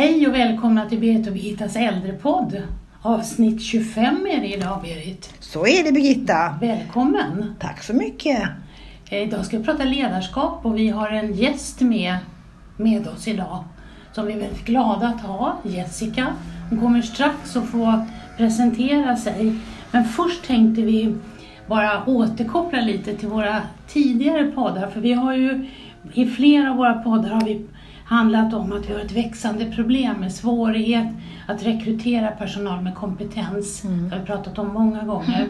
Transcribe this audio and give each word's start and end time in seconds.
Hej 0.00 0.26
och 0.26 0.34
välkomna 0.34 0.88
till 0.88 1.00
Berit 1.00 1.26
och 1.26 1.32
Birgittas 1.32 1.76
äldrepodd. 1.76 2.62
Avsnitt 3.02 3.62
25 3.62 4.26
är 4.26 4.40
det 4.40 4.54
idag 4.54 4.82
Berit. 4.82 5.34
Så 5.40 5.66
är 5.66 5.84
det 5.84 5.92
Birgitta. 5.92 6.58
Välkommen! 6.60 7.54
Tack 7.58 7.82
så 7.82 7.94
mycket. 7.94 8.48
Eh, 9.10 9.22
Idag 9.22 9.46
ska 9.46 9.58
vi 9.58 9.64
prata 9.64 9.84
ledarskap 9.84 10.66
och 10.66 10.78
vi 10.78 10.88
har 10.88 11.08
en 11.08 11.34
gäst 11.34 11.80
med, 11.80 12.16
med 12.76 13.06
oss 13.08 13.28
idag 13.28 13.64
som 14.12 14.26
vi 14.26 14.32
är 14.32 14.38
väldigt 14.38 14.64
glada 14.64 15.06
att 15.06 15.20
ha, 15.20 15.58
Jessica. 15.62 16.26
Hon 16.70 16.80
kommer 16.80 17.02
strax 17.02 17.56
att 17.56 17.68
få 17.68 18.06
presentera 18.36 19.16
sig. 19.16 19.54
Men 19.90 20.04
först 20.04 20.46
tänkte 20.46 20.82
vi 20.82 21.14
bara 21.66 22.04
återkoppla 22.06 22.80
lite 22.80 23.16
till 23.16 23.28
våra 23.28 23.62
tidigare 23.88 24.44
poddar 24.44 24.90
för 24.90 25.00
vi 25.00 25.12
har 25.12 25.34
ju 25.34 25.68
i 26.14 26.26
flera 26.26 26.70
av 26.70 26.76
våra 26.76 26.94
poddar 26.94 27.30
har 27.30 27.44
vi 27.44 27.66
handlat 28.10 28.54
om 28.54 28.72
att 28.72 28.90
vi 28.90 28.92
har 28.92 29.00
ett 29.00 29.12
växande 29.12 29.70
problem 29.70 30.16
med 30.16 30.32
svårighet 30.32 31.06
att 31.46 31.62
rekrytera 31.62 32.30
personal 32.30 32.82
med 32.82 32.94
kompetens. 32.94 33.82
Det 33.82 34.14
har 34.14 34.20
vi 34.20 34.26
pratat 34.26 34.58
om 34.58 34.72
många 34.74 35.04
gånger. 35.04 35.48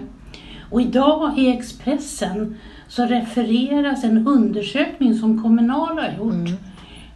Och 0.70 0.80
idag 0.80 1.38
i 1.38 1.51
Expressen 1.51 2.56
så 2.88 3.06
refereras 3.06 4.04
en 4.04 4.27
undersökning 4.27 5.15
som 5.15 5.42
Kommunal 5.42 5.98
har 5.98 6.15
gjort. 6.18 6.60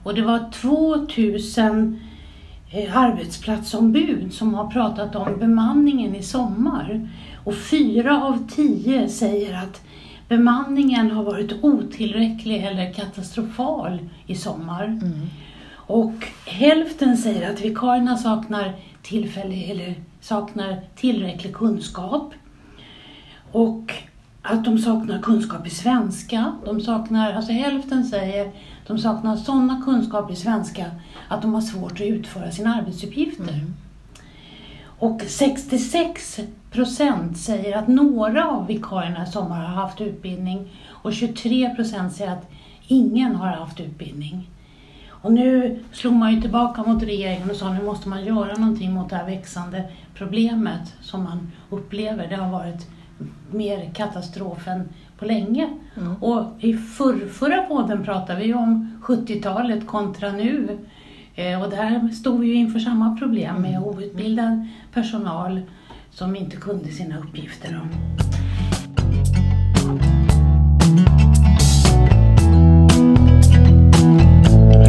Och 0.03 0.15
det 0.15 0.23
var 0.23 0.51
2000 0.53 2.01
eh, 2.71 2.97
arbetsplatsombud 2.97 4.35
som 4.35 4.55
har 4.55 4.67
pratat 4.67 5.17
om 5.17 5.39
bemanningen 5.39 6.15
i 6.15 6.23
sommar. 6.23 7.09
Och 7.45 7.55
fyra 7.55 8.23
av 8.25 8.49
tio 8.49 9.09
säger 9.09 9.59
att 9.59 9.83
bemanningen 10.29 11.11
har 11.11 11.25
varit 11.25 11.53
otillräcklig 11.65 12.65
eller 12.65 12.93
katastrofal 12.93 13.99
i 14.27 14.35
sommar. 14.35 15.01
Och 15.87 16.27
hälften 16.47 17.17
säger 17.17 17.51
att 17.51 17.61
vikarierna 17.61 18.17
saknar 18.17 18.73
tillfälle 19.03 19.55
eller 19.55 19.95
saknar 20.21 20.81
tillräcklig 20.97 21.55
kunskap. 21.55 22.35
Och 23.53 23.93
att 24.43 24.65
de 24.65 24.79
saknar 24.79 25.23
kunskap 25.23 25.67
i 25.67 25.71
svenska. 25.71 26.57
De 26.65 26.81
saknar, 26.81 27.33
alltså 27.33 27.53
hälften 27.53 28.05
säger 28.05 28.53
de 28.87 28.99
saknar 28.99 29.37
sådana 29.37 29.83
kunskaper 29.85 30.33
i 30.33 30.37
svenska 30.37 30.91
att 31.29 31.43
de 31.43 31.55
har 31.55 31.61
svårt 31.61 31.93
att 31.93 32.01
utföra 32.01 32.51
sina 32.51 32.75
arbetsuppgifter. 32.75 33.67
Och 34.99 35.23
66 35.27 36.41
procent 36.75 37.39
säger 37.39 37.77
att 37.77 37.89
några 37.89 38.51
av 38.51 38.67
vikarierna 38.67 39.23
i 39.23 39.27
sommar 39.27 39.65
har 39.65 39.83
haft 39.83 40.01
utbildning 40.01 40.73
och 40.89 41.13
23 41.13 41.75
procent 41.75 42.13
säger 42.13 42.33
att 42.33 42.51
ingen 42.87 43.35
har 43.35 43.47
haft 43.47 43.81
utbildning. 43.81 44.51
Och 45.09 45.33
nu 45.33 45.79
slog 45.93 46.15
man 46.15 46.35
ju 46.35 46.41
tillbaka 46.41 46.83
mot 46.83 47.03
regeringen 47.03 47.51
och 47.51 47.57
sa 47.57 47.73
nu 47.73 47.85
måste 47.85 48.09
man 48.09 48.25
göra 48.25 48.55
någonting 48.55 48.93
mot 48.93 49.11
det 49.11 49.17
här 49.17 49.27
växande 49.27 49.85
problemet 50.15 50.95
som 51.01 51.25
man 51.25 51.53
upplever. 51.71 52.29
Det 52.29 52.37
har 52.37 52.51
varit 52.51 52.87
mer 53.51 53.91
katastrof 53.95 54.69
än 54.69 54.89
på 55.19 55.25
länge. 55.25 55.69
Och 56.21 56.45
i 56.59 56.75
förr, 56.75 57.29
förra 57.29 57.63
podden 57.63 58.05
pratade 58.05 58.39
vi 58.41 58.47
ju 58.47 58.55
om 58.55 59.03
70-talet 59.03 59.87
kontra 59.87 60.33
nu. 60.33 60.79
Eh, 61.35 61.63
och 61.63 61.71
där 61.71 62.09
stod 62.09 62.41
vi 62.41 62.47
ju 62.47 62.55
inför 62.55 62.79
samma 62.79 63.17
problem 63.17 63.63
med 63.63 63.83
outbildad 63.83 64.69
personal 64.93 65.61
som 66.15 66.37
inte 66.37 66.57
kunde 66.57 66.93
sina 66.93 67.19
uppgifter. 67.19 67.89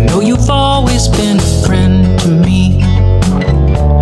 Know 0.08 0.22
you've 0.22 0.50
always 0.50 1.10
been 1.10 1.38
a 1.38 1.66
friend 1.66 2.20
to 2.20 2.30
me. 2.30 2.84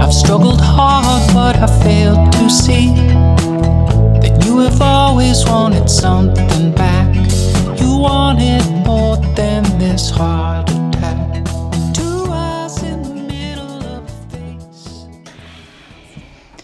I've 0.02 0.13
struggled 0.13 0.61
hard, 0.61 1.33
but 1.33 1.55
I 1.55 1.67
failed 1.83 2.33
to 2.33 2.49
see 2.49 2.93
that 4.21 4.45
you 4.45 4.59
have 4.59 4.81
always 4.81 5.45
wanted 5.45 5.89
something 5.89 6.71
back. 6.75 7.15
You 7.80 7.98
wanted 7.98 8.64
more 8.86 9.15
than 9.36 9.64
this 9.80 10.11
heart 10.11 10.73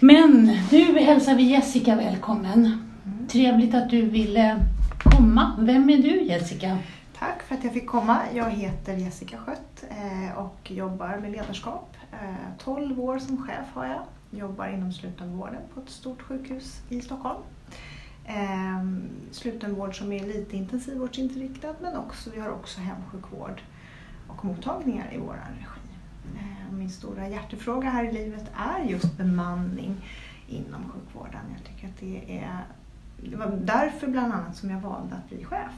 Men 0.01 0.57
nu 0.71 0.99
hälsar 0.99 1.35
vi 1.35 1.43
Jessica 1.43 1.95
välkommen. 1.95 2.83
Trevligt 3.27 3.75
att 3.75 3.89
du 3.89 4.01
ville 4.01 4.65
komma. 5.03 5.55
Vem 5.59 5.89
är 5.89 5.97
du 5.97 6.21
Jessica? 6.21 6.77
Tack 7.19 7.43
för 7.43 7.55
att 7.55 7.63
jag 7.63 7.73
fick 7.73 7.87
komma. 7.87 8.19
Jag 8.33 8.49
heter 8.49 8.93
Jessica 8.93 9.37
Skött 9.37 9.83
eh, 9.89 10.37
och 10.37 10.71
jobbar 10.71 11.17
med 11.21 11.31
ledarskap. 11.31 11.97
Eh, 12.11 12.57
12 12.63 12.99
år 12.99 13.19
som 13.19 13.47
chef 13.47 13.65
har 13.73 13.85
jag. 13.85 14.01
Jobbar 14.39 14.67
inom 14.67 14.93
slutenvården 14.93 15.61
på 15.73 15.79
ett 15.79 15.89
stort 15.89 16.21
sjukhus 16.21 16.81
i 16.89 17.01
Stockholm. 17.01 17.41
Eh, 18.25 18.85
slutenvård 19.31 19.97
som 19.97 20.11
är 20.11 20.27
lite 20.27 20.57
intensivvårdsinriktad 20.57 21.75
men 21.81 21.95
också, 21.95 22.29
vi 22.35 22.39
har 22.41 22.49
också 22.49 22.81
hemsjukvård 22.81 23.61
och 24.27 24.45
mottagningar 24.45 25.13
i 25.13 25.17
vår 25.17 25.33
regi. 25.33 25.78
Min 26.79 26.89
stora 26.89 27.29
hjärtefråga 27.29 27.89
här 27.89 28.03
i 28.03 28.11
livet 28.11 28.51
är 28.55 28.83
just 28.83 29.17
bemanning 29.17 29.95
inom 30.47 30.91
sjukvården. 30.91 31.41
Jag 31.57 31.63
tycker 31.65 31.87
att 31.87 31.99
det 31.99 32.39
är 32.39 32.63
det 33.23 33.35
var 33.35 33.59
därför 33.63 34.07
bland 34.07 34.33
annat 34.33 34.57
som 34.57 34.69
jag 34.69 34.79
valde 34.79 35.15
att 35.15 35.29
bli 35.29 35.45
chef. 35.45 35.73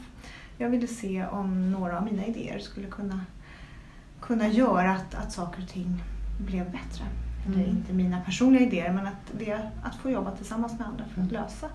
Jag 0.57 0.69
ville 0.69 0.87
se 0.87 1.25
om 1.25 1.71
några 1.71 1.97
av 1.97 2.05
mina 2.05 2.25
idéer 2.25 2.59
skulle 2.59 2.87
kunna, 2.87 3.21
kunna 4.19 4.47
göra 4.47 4.91
att, 4.91 5.15
att 5.15 5.31
saker 5.31 5.61
och 5.63 5.69
ting 5.69 6.03
blev 6.45 6.65
bättre. 6.71 7.03
Det 7.47 7.53
är 7.53 7.63
Mm. 7.63 7.77
inte 7.77 7.93
mina 7.93 8.21
personliga 8.21 8.61
idéer 8.67 8.93
men 8.93 9.07
att, 9.07 9.31
det, 9.39 9.71
att 9.83 9.95
få 9.95 10.09
jobba 10.09 10.35
tillsammans 10.35 10.79
med 10.79 10.87
andra 10.87 11.05
för 11.05 11.21
att 11.21 11.31
lösa 11.31 11.69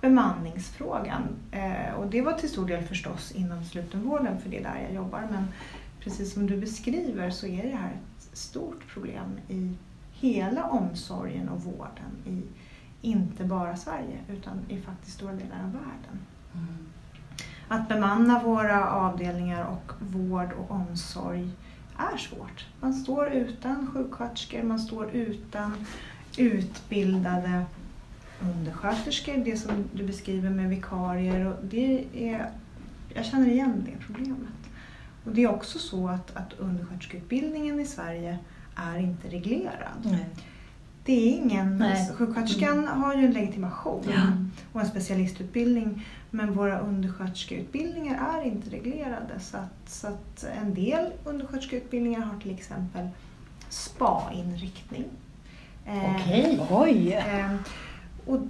bemanningsfrågan. 0.00 1.22
Eh, 1.50 1.94
och 1.94 2.06
det 2.06 2.22
var 2.22 2.32
till 2.32 2.48
stor 2.48 2.66
del 2.68 2.84
förstås 2.84 3.32
inom 3.32 3.64
slutenvården 3.64 4.40
för 4.40 4.50
det 4.50 4.58
är 4.58 4.62
där 4.62 4.80
jag 4.82 4.94
jobbar 4.94 5.28
men 5.30 5.44
precis 6.00 6.34
som 6.34 6.46
du 6.46 6.56
beskriver 6.56 7.30
så 7.30 7.46
är 7.46 7.62
det 7.62 7.76
här 7.76 7.96
stort 8.38 8.88
problem 8.88 9.38
i 9.48 9.74
hela 10.12 10.64
omsorgen 10.64 11.48
och 11.48 11.62
vården 11.62 12.12
i 12.26 12.42
inte 13.02 13.44
bara 13.44 13.76
Sverige 13.76 14.18
utan 14.28 14.60
i 14.68 14.80
faktiskt 14.80 15.16
stora 15.16 15.32
delar 15.32 15.64
av 15.64 15.72
världen. 15.72 16.18
Att 17.68 17.88
bemanna 17.88 18.42
våra 18.42 18.90
avdelningar 18.90 19.64
och 19.64 19.92
vård 19.98 20.52
och 20.52 20.70
omsorg 20.70 21.50
är 21.96 22.16
svårt. 22.16 22.66
Man 22.80 22.94
står 22.94 23.28
utan 23.28 23.90
sjuksköterskor, 23.94 24.62
man 24.62 24.78
står 24.78 25.10
utan 25.10 25.86
utbildade 26.36 27.64
undersköterskor, 28.40 29.36
det 29.44 29.56
som 29.56 29.84
du 29.92 30.06
beskriver 30.06 30.50
med 30.50 30.68
vikarier. 30.68 31.46
Och 31.46 31.64
det 31.64 32.04
är, 32.12 32.50
jag 33.14 33.24
känner 33.24 33.48
igen 33.48 33.86
det 33.86 34.06
problemet. 34.06 34.57
Och 35.28 35.34
det 35.34 35.42
är 35.42 35.50
också 35.50 35.78
så 35.78 36.08
att, 36.08 36.36
att 36.36 36.52
undersköterskeutbildningen 36.58 37.80
i 37.80 37.84
Sverige 37.86 38.38
är 38.76 38.98
inte 38.98 39.28
reglerad. 39.28 40.18
Det 41.04 41.12
är 41.12 41.36
ingen, 41.36 41.78
Nej. 41.78 42.00
alltså, 42.00 42.14
sjuksköterskan 42.14 42.88
har 42.88 43.14
ju 43.14 43.24
en 43.26 43.32
legitimation 43.32 44.04
Ja. 44.14 44.22
och 44.72 44.80
en 44.80 44.86
specialistutbildning 44.88 46.06
men 46.30 46.52
våra 46.52 46.78
undersköterskeutbildningar 46.78 48.38
är 48.38 48.42
inte 48.46 48.70
reglerade 48.70 49.40
så 49.40 49.56
att, 49.56 49.90
så 49.90 50.06
att 50.06 50.44
en 50.62 50.74
del 50.74 51.12
undersköterskeutbildningar 51.24 52.20
har 52.20 52.40
till 52.40 52.50
exempel 52.54 53.08
spa-inriktning. 53.68 55.04
Eh, 55.86 56.14
Okej. 56.16 56.60
Oj. 56.70 57.12
eh, 57.12 57.54
och 58.26 58.40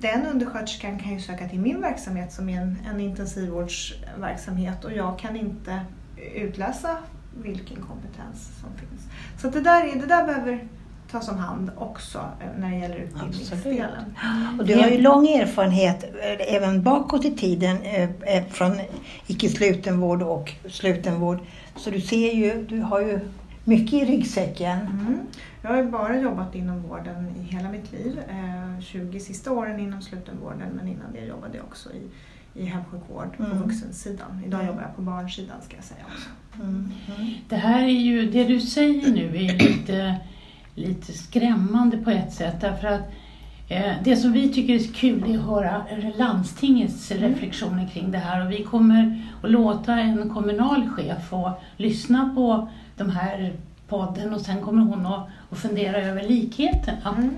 den 0.00 0.26
undersköterskan 0.26 0.98
kan 0.98 1.12
ju 1.12 1.20
söka 1.20 1.48
till 1.48 1.60
min 1.60 1.80
verksamhet 1.80 2.32
som 2.32 2.48
är 2.48 2.60
en, 2.60 2.78
en 2.90 3.00
intensivvårdsverksamhet 3.00 4.84
och 4.84 4.92
jag 4.92 5.18
kan 5.18 5.36
inte 5.36 5.80
utläsa 6.34 6.98
vilken 7.42 7.76
kompetens 7.76 8.60
som 8.60 8.70
finns. 8.76 9.02
Så 9.42 9.48
det, 9.48 9.60
där 9.60 9.84
är, 9.84 10.00
det 10.00 10.06
där 10.06 10.26
behöver 10.26 10.68
tas 11.10 11.28
om 11.28 11.38
hand 11.38 11.70
också 11.76 12.18
eh, 12.18 12.60
när 12.60 12.70
det 12.70 12.76
gäller 12.76 12.96
utbildningsdelen. 12.96 14.16
Och 14.58 14.66
du 14.66 14.74
har 14.74 14.88
ju 14.88 15.00
lång 15.00 15.28
erfarenhet 15.28 16.04
eh, 16.04 16.54
även 16.54 16.82
bakåt 16.82 17.24
i 17.24 17.34
tiden 17.34 17.76
eh, 17.82 18.44
från 18.50 18.80
icke-slutenvård 19.26 20.22
och 20.22 20.52
slutenvård. 20.68 21.38
Så 21.76 21.90
du 21.90 22.00
ser 22.00 22.32
ju, 22.32 22.66
du 22.68 22.80
har 22.80 23.00
ju 23.00 23.20
mycket 23.64 23.92
i 23.92 24.04
ryggsäcken. 24.04 24.78
Mm. 24.80 25.18
Jag 25.62 25.70
har 25.70 25.76
ju 25.76 25.90
bara 25.90 26.20
jobbat 26.20 26.54
inom 26.54 26.82
vården 26.82 27.34
i 27.40 27.42
hela 27.42 27.68
mitt 27.68 27.92
liv. 27.92 28.20
Eh, 28.28 28.80
20 28.80 29.20
sista 29.20 29.52
åren 29.52 29.80
inom 29.80 30.02
slutenvården 30.02 30.68
men 30.76 30.88
innan 30.88 31.12
det 31.12 31.24
jobbade 31.24 31.56
jag 31.56 31.64
också 31.64 31.92
i, 31.92 32.02
i 32.58 32.64
hemsjukvård 32.64 33.36
på 33.36 33.42
Mm. 33.44 33.58
vuxensidan. 33.58 34.42
Idag 34.46 34.66
jobbar 34.66 34.82
jag 34.82 34.96
på 34.96 35.02
barnsidan 35.02 35.56
ska 35.62 35.76
jag 35.76 35.84
säga 35.84 36.00
också. 36.14 36.28
Mm. 36.62 36.90
Det 37.48 37.56
här 37.56 37.82
är 37.82 37.88
ju, 37.88 38.30
det 38.30 38.44
du 38.44 38.60
säger 38.60 39.10
nu 39.10 39.26
är 39.36 39.58
lite, 39.58 40.16
lite 40.74 41.12
skrämmande 41.12 41.96
på 41.98 42.10
ett 42.10 42.32
sätt 42.32 42.60
därför 42.60 42.88
att 42.88 43.00
eh, 43.68 43.92
det 44.04 44.16
som 44.16 44.32
vi 44.32 44.48
tycker 44.52 44.74
är 44.74 44.92
kul 44.94 45.24
är 45.30 45.38
att 45.38 45.44
höra 45.44 45.84
landstingets 46.16 47.10
reflektioner 47.10 47.88
kring 47.92 48.10
det 48.10 48.18
här 48.18 48.46
och 48.46 48.52
vi 48.52 48.62
kommer 48.62 49.22
att 49.42 49.50
låta 49.50 49.92
en 49.92 50.30
kommunal 50.30 50.88
chef 50.88 51.28
få 51.28 51.52
lyssna 51.76 52.32
på 52.34 52.68
de 52.96 53.10
här 53.10 53.52
podden 53.88 54.34
och 54.34 54.40
sen 54.40 54.60
kommer 54.60 54.82
hon 54.82 55.06
att, 55.06 55.28
att 55.50 55.58
fundera 55.58 55.96
över 56.02 56.22
likheterna. 56.28 57.16
Mm. 57.18 57.30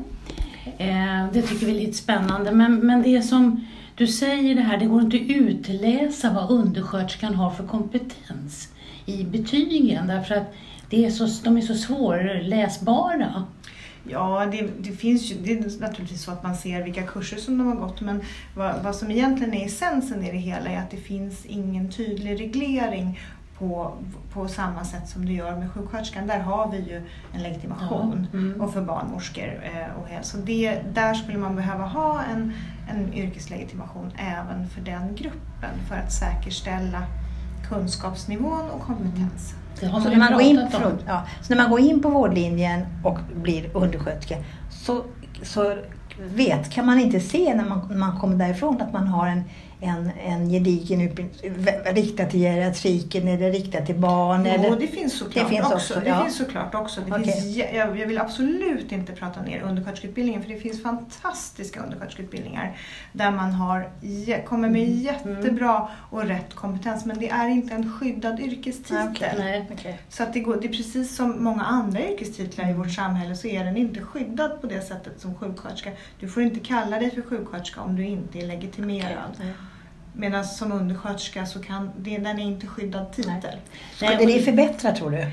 Eh, 0.79 1.33
det 1.33 1.43
tycker 1.43 1.67
vi 1.67 1.77
är 1.77 1.81
lite 1.81 1.99
spännande. 1.99 2.53
Men, 2.53 2.75
men 2.87 3.03
det 3.03 3.23
som 3.23 3.65
du 3.99 4.07
säger 4.07 4.55
det 4.55 4.61
här, 4.61 4.79
det 4.79 4.87
går 4.87 5.01
inte 5.01 5.17
att 5.17 5.31
utläsa 5.31 6.33
vad 6.33 6.51
undersköterskan 6.51 7.35
har 7.35 7.51
för 7.51 7.67
kompetens 7.67 8.69
i 9.07 9.25
betygen 9.25 10.07
därför 10.07 10.35
att 10.35 10.55
det 10.91 11.05
är 11.05 11.11
så, 11.11 11.29
de 11.45 11.57
är 11.57 11.61
så 11.61 11.75
svårläsbara. 11.75 13.45
Ja, 14.11 14.47
det, 14.53 14.69
det 14.79 14.93
finns 14.93 15.33
ju, 15.33 15.37
det 15.45 15.53
är 15.53 15.81
naturligtvis 15.81 16.25
så 16.25 16.31
att 16.31 16.43
man 16.43 16.57
ser 16.57 16.83
vilka 16.83 17.03
kurser 17.03 17.37
som 17.37 17.59
de 17.59 17.67
har 17.67 17.75
gått 17.75 18.01
men 18.01 18.21
vad, 18.57 18.83
vad 18.83 18.97
som 18.97 19.11
egentligen 19.11 19.55
är 19.55 19.67
essensen 19.67 20.25
i 20.25 20.31
det 20.33 20.39
hela 20.39 20.71
är 20.71 20.79
att 20.79 20.91
det 20.91 20.97
finns 20.97 21.47
ingen 21.47 21.93
tydlig 21.93 22.41
reglering 22.41 23.21
på, 23.59 23.93
på 24.33 24.49
samma 24.49 24.85
sätt 24.85 25.09
som 25.09 25.27
det 25.27 25.33
gör 25.33 25.57
med 25.57 25.73
sjuksköterskan. 25.73 26.27
Där 26.27 26.41
har 26.41 26.71
vi 26.71 26.79
ju 26.79 27.03
en 27.35 27.43
legitimation 27.43 28.27
Ja, 28.33 28.39
mm. 28.39 28.61
och 28.61 28.73
för 28.73 28.81
barnmorskor. 28.83 29.63
eh, 29.65 30.01
Och 30.03 30.09
hel- 30.09 30.25
så 30.25 30.37
det, 30.37 30.81
där 30.95 31.15
skulle 31.15 31.39
man 31.39 31.57
behöva 31.57 31.85
ha 31.85 32.21
en, 32.33 32.53
en 32.91 33.15
yrkeslegitimation 33.15 34.13
även 34.17 34.69
för 34.69 34.81
den 34.81 35.15
gruppen 35.15 35.71
för 35.89 35.95
att 35.97 36.13
säkerställa 36.13 37.03
kunskapsnivån 37.69 38.71
och 38.71 38.81
kompetensen. 38.81 39.59
Har 39.93 40.01
Så 40.01 40.09
när, 40.09 40.17
man 40.17 40.33
går 40.33 40.43
in, 40.43 40.67
förlåt, 40.71 41.05
ja, 41.07 41.23
så 41.43 41.55
när 41.55 41.63
man 41.63 41.71
går 41.71 41.81
in 41.81 42.03
på 42.03 42.09
vårdlinjen 42.09 42.87
och 43.05 43.19
blir 43.43 43.77
undersköterska 43.77 44.37
så, 44.71 45.05
så 45.43 45.77
vet, 46.35 46.71
kan 46.71 46.87
man 46.87 47.01
inte 47.01 47.21
se 47.21 47.55
när 47.55 47.65
man, 47.65 47.89
när 47.91 47.97
man 47.97 48.19
kommer 48.19 48.37
därifrån 48.37 48.81
att 48.83 48.93
man 48.93 49.07
har 49.07 49.27
en, 49.27 49.45
en, 49.81 50.11
en 50.25 50.49
gedigen 50.51 51.01
utbildning 51.01 51.67
riktad 51.85 52.25
till 52.25 52.41
geriatriken 52.41 53.29
eller 53.29 53.53
riktad 53.53 53.81
till 53.81 53.95
barn. 53.95 54.43
Jo, 54.47 54.53
eller, 54.53 54.77
det 54.81 54.87
finns 54.87 55.19
såklart 55.19 55.45
Det 55.45 55.51
finns 55.51 55.65
också. 55.65 55.75
också, 55.77 56.01
det 56.01 56.09
ja. 56.09 56.23
finns 56.25 56.37
såklart 56.37 56.75
också. 56.75 57.01
Det 57.01 57.13
Okej. 57.13 57.25
finns, 57.33 57.57
jag, 57.57 57.97
jag 57.97 58.07
vill 58.07 58.19
absolut 58.19 58.93
inte 58.93 59.13
prata 59.13 59.43
ner 59.43 59.61
undersköterskeutbildningen 59.63 60.43
för 60.43 60.49
det 60.49 60.59
finns 60.61 60.83
fantastiska 60.83 61.81
undersköterskeutbildningar 61.81 62.77
där 63.13 63.31
man 63.31 63.53
har, 63.53 63.91
kommer 64.45 64.69
med 64.71 64.79
Mm. 64.89 65.01
jättebra 65.01 65.89
och 66.11 66.25
rätt 66.25 66.55
kompetens 66.55 67.05
men 67.05 67.19
det 67.19 67.29
är 67.29 67.49
inte 67.49 67.75
en 67.75 67.93
skyddad 67.93 68.41
yrkestitel. 68.41 68.97
Ah, 68.97 69.09
okej. 69.11 69.35
Nej. 69.39 69.67
Okej. 69.73 69.99
Så 70.09 70.23
att 70.23 70.33
det, 70.33 70.41
går, 70.41 70.57
det 70.61 70.67
är 70.69 70.73
precis 70.73 71.17
som 71.17 71.45
många 71.45 71.63
andra 71.65 72.01
yrkestitlar 72.11 72.65
Mm. 72.65 72.77
i 72.77 72.79
vårt 72.79 72.93
samhälle 72.93 73.37
så 73.37 73.49
är 73.49 73.65
den 73.65 73.77
inte 73.77 74.01
skyddad 74.01 74.61
på 74.61 74.67
det 74.67 74.81
sättet 74.81 75.21
som 75.21 75.35
sjuksköterska. 75.35 75.91
Du 76.21 76.29
får 76.29 76.43
inte 76.43 76.61
kalla 76.61 76.99
dig 76.99 77.11
för 77.11 77.23
sjuksköterska 77.23 77.81
om 77.81 77.97
du 77.97 78.05
inte 78.05 78.39
är 78.39 78.47
legitimerad. 78.47 79.31
Okej. 79.35 79.53
Medan 80.21 80.45
som 80.45 80.73
undersköterska 80.73 81.47
så 81.47 81.63
kan 81.63 81.91
det, 81.99 82.19
den 82.19 82.39
är 82.39 82.43
inte 82.43 82.67
skyddad 82.67 83.13
titel. 83.13 83.59
Skulle 83.95 84.17
det 84.17 84.43
förbättra 84.43 84.93
tror 84.93 85.11
du? 85.11 85.27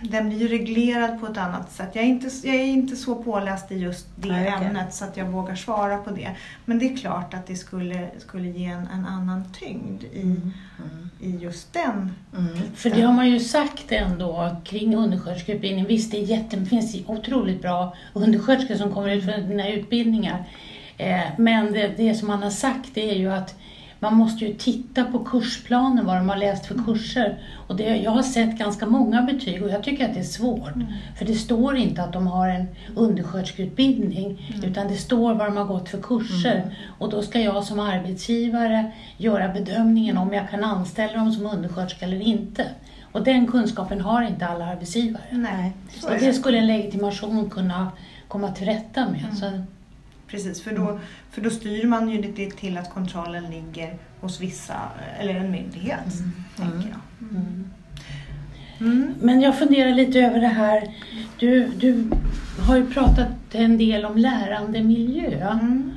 Den 0.00 0.28
blir 0.28 0.38
ju 0.38 0.48
reglerad 0.48 1.20
på 1.20 1.26
ett 1.26 1.36
annat 1.36 1.72
sätt. 1.72 1.88
Jag 1.92 2.04
är 2.04 2.08
inte, 2.08 2.30
jag 2.42 2.54
är 2.54 2.64
inte 2.64 2.96
så 2.96 3.14
påläst 3.14 3.72
i 3.72 3.74
just 3.74 4.06
det 4.16 4.28
Nej, 4.28 4.48
ämnet 4.48 4.94
så 4.94 5.04
att 5.04 5.16
jag 5.16 5.24
vågar 5.24 5.54
svara 5.54 5.98
på 5.98 6.10
det. 6.10 6.30
Men 6.64 6.78
det 6.78 6.92
är 6.92 6.96
klart 6.96 7.34
att 7.34 7.46
det 7.46 7.56
skulle, 7.56 8.08
skulle 8.18 8.48
ge 8.48 8.64
en, 8.64 8.86
en 8.94 9.06
annan 9.06 9.44
tyngd 9.52 10.02
i, 10.04 10.36
i 11.20 11.30
just 11.30 11.72
den. 11.72 12.12
Mm. 12.36 12.58
För 12.74 12.90
det 12.90 13.02
har 13.02 13.12
man 13.12 13.30
ju 13.30 13.40
sagt 13.40 13.92
ändå 13.92 14.56
kring 14.64 14.96
undersköterskeutbildningen. 14.96 15.86
Visst, 15.86 16.10
det, 16.10 16.18
är 16.18 16.22
jätte, 16.22 16.56
det 16.56 16.66
finns 16.66 16.96
otroligt 17.06 17.62
bra 17.62 17.96
undersköterskor 18.12 18.74
som 18.74 18.94
kommer 18.94 19.10
ut 19.10 19.24
från 19.24 19.48
dina 19.48 19.68
utbildningar. 19.68 20.44
Eh, 20.98 21.20
men 21.38 21.72
det, 21.72 21.88
det 21.96 22.14
som 22.14 22.28
man 22.28 22.42
har 22.42 22.50
sagt 22.50 22.88
det 22.94 23.10
är 23.10 23.14
ju 23.14 23.32
att 23.32 23.54
man 24.00 24.14
måste 24.14 24.44
ju 24.44 24.54
titta 24.54 25.04
på 25.04 25.18
kursplanen, 25.18 26.06
vad 26.06 26.16
de 26.16 26.28
har 26.28 26.36
läst 26.36 26.66
för 26.66 26.84
kurser. 26.84 27.38
Och 27.66 27.76
det, 27.76 27.96
jag 27.96 28.10
har 28.10 28.22
sett 28.22 28.58
ganska 28.58 28.86
många 28.86 29.22
betyg 29.22 29.62
och 29.62 29.70
jag 29.70 29.82
tycker 29.82 30.08
att 30.08 30.14
det 30.14 30.20
är 30.20 30.24
svårt. 30.24 30.72
För 31.18 31.24
det 31.24 31.34
står 31.34 31.76
inte 31.76 32.02
att 32.02 32.12
de 32.12 32.26
har 32.26 32.48
en 32.48 32.66
undersköterskeutbildning, 32.96 34.52
utan 34.64 34.88
det 34.88 34.96
står 34.96 35.34
vad 35.34 35.46
de 35.46 35.56
har 35.56 35.64
gått 35.64 35.88
för 35.88 35.98
kurser. 36.02 36.76
Och 36.98 37.10
då 37.10 37.22
ska 37.22 37.40
jag 37.40 37.64
som 37.64 37.80
arbetsgivare 37.80 38.92
göra 39.16 39.48
bedömningen 39.48 40.18
om 40.18 40.32
jag 40.32 40.50
kan 40.50 40.64
anställa 40.64 41.12
dem 41.12 41.32
som 41.32 41.46
undersköterska 41.46 42.04
eller 42.06 42.20
inte. 42.20 42.66
Och 43.12 43.24
den 43.24 43.46
kunskapen 43.46 44.00
har 44.00 44.22
inte 44.22 44.46
alla 44.46 44.64
arbetsgivare. 44.66 45.22
Nej, 45.30 45.72
så 46.00 46.06
Och 46.06 46.12
det 46.14 46.26
det. 46.26 46.32
skulle 46.32 46.58
en 46.58 46.66
legitimation 46.66 47.50
kunna 47.50 47.90
komma 48.28 48.50
till 48.50 48.66
rätta 48.66 49.08
med. 49.10 49.36
Så, 49.38 49.46
Precis, 50.26 50.62
för 50.62 50.72
då, 50.76 50.98
för 51.30 51.40
då 51.40 51.50
styr 51.50 51.86
man 51.86 52.08
ju 52.08 52.22
det 52.22 52.50
till 52.50 52.78
att 52.78 52.90
kontrollen 52.94 53.44
ligger 53.50 53.94
hos 54.20 54.40
vissa, 54.40 54.74
eller 55.20 55.34
en 55.34 55.50
myndighet, 55.50 56.12
tänker 56.56 56.88
jag. 56.88 57.28
mm. 57.30 57.70
Mm. 58.80 59.14
Men 59.20 59.40
jag 59.40 59.58
funderar 59.58 59.94
lite 59.94 60.20
över 60.20 60.40
det 60.40 60.46
här. 60.46 60.82
Du, 61.38 61.68
du 61.68 62.10
har 62.66 62.76
ju 62.76 62.86
pratat 62.86 63.28
en 63.52 63.78
del 63.78 64.04
om 64.04 64.16
lärandemiljö. 64.16 65.50
Mm. 65.52 65.92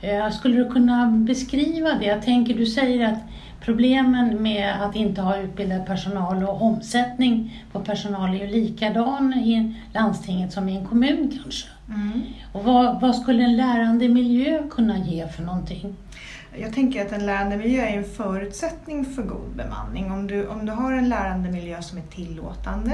Eh, 0.00 0.30
Skulle 0.30 0.56
du 0.56 0.70
kunna 0.70 1.06
beskriva 1.06 1.94
det? 1.94 2.04
Jag 2.06 2.22
tänker, 2.22 2.54
du 2.54 2.66
säger 2.66 3.12
att 3.12 3.18
problemen 3.64 4.42
med 4.42 4.82
att 4.82 4.96
inte 4.96 5.20
ha 5.20 5.36
utbildad 5.36 5.86
personal 5.86 6.44
och 6.44 6.62
omsättning 6.62 7.64
på 7.72 7.80
personal 7.80 8.34
är 8.34 8.38
ju 8.38 8.46
likadan 8.46 9.34
i 9.34 9.74
landstinget 9.94 10.52
som 10.52 10.68
i 10.68 10.76
en 10.76 10.86
kommun 10.86 11.40
kanske. 11.42 11.68
Mm. 11.88 12.22
Och 12.52 12.64
vad, 12.64 13.00
vad 13.00 13.16
skulle 13.16 13.44
en 13.44 13.56
lärandemiljö 13.56 14.62
kunna 14.70 14.98
ge 14.98 15.28
för 15.28 15.42
någonting? 15.42 15.96
Jag 16.58 16.72
tänker 16.72 17.06
att 17.06 17.12
en 17.12 17.26
lärandemiljö 17.26 17.82
är 17.82 17.96
en 17.96 18.04
förutsättning 18.04 19.04
för 19.04 19.22
god 19.22 19.56
bemanning. 19.56 20.12
Om 20.12 20.26
du, 20.26 20.46
om 20.46 20.66
du 20.66 20.72
har 20.72 20.92
en 20.92 21.08
lärandemiljö 21.08 21.82
som 21.82 21.98
är 21.98 22.02
tillåtande, 22.02 22.92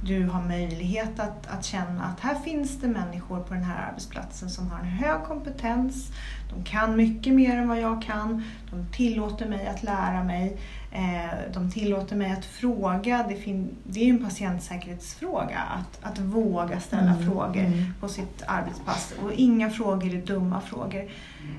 du 0.00 0.26
har 0.26 0.42
möjlighet 0.42 1.20
att, 1.20 1.46
att 1.46 1.64
känna 1.64 2.04
att 2.04 2.20
här 2.20 2.34
finns 2.34 2.80
det 2.80 2.88
människor 2.88 3.40
på 3.40 3.54
den 3.54 3.62
här 3.62 3.88
arbetsplatsen 3.88 4.50
som 4.50 4.70
har 4.70 4.78
en 4.78 4.84
hög 4.84 5.24
kompetens, 5.24 6.12
de 6.54 6.64
kan 6.64 6.96
mycket 6.96 7.32
mer 7.32 7.56
än 7.56 7.68
vad 7.68 7.80
jag 7.80 8.02
kan, 8.02 8.42
de 8.70 8.86
tillåter 8.92 9.48
mig 9.48 9.66
att 9.66 9.82
lära 9.82 10.24
mig, 10.24 10.58
eh, 10.92 11.52
de 11.54 11.70
tillåter 11.70 12.16
mig 12.16 12.32
att 12.32 12.44
fråga. 12.44 13.26
Det, 13.28 13.66
det 13.84 14.00
är 14.00 14.04
ju 14.04 14.10
en 14.10 14.24
patientsäkerhetsfråga 14.24 15.58
att, 15.58 16.04
att 16.04 16.18
våga 16.18 16.80
ställa 16.80 17.06
Mm, 17.06 17.30
frågor 17.30 17.64
mm. 17.64 17.94
på 18.00 18.08
sitt 18.08 18.42
arbetspass 18.46 19.14
och 19.22 19.32
inga 19.32 19.70
frågor 19.70 20.14
är 20.14 20.22
dumma 20.22 20.60
frågor. 20.60 21.10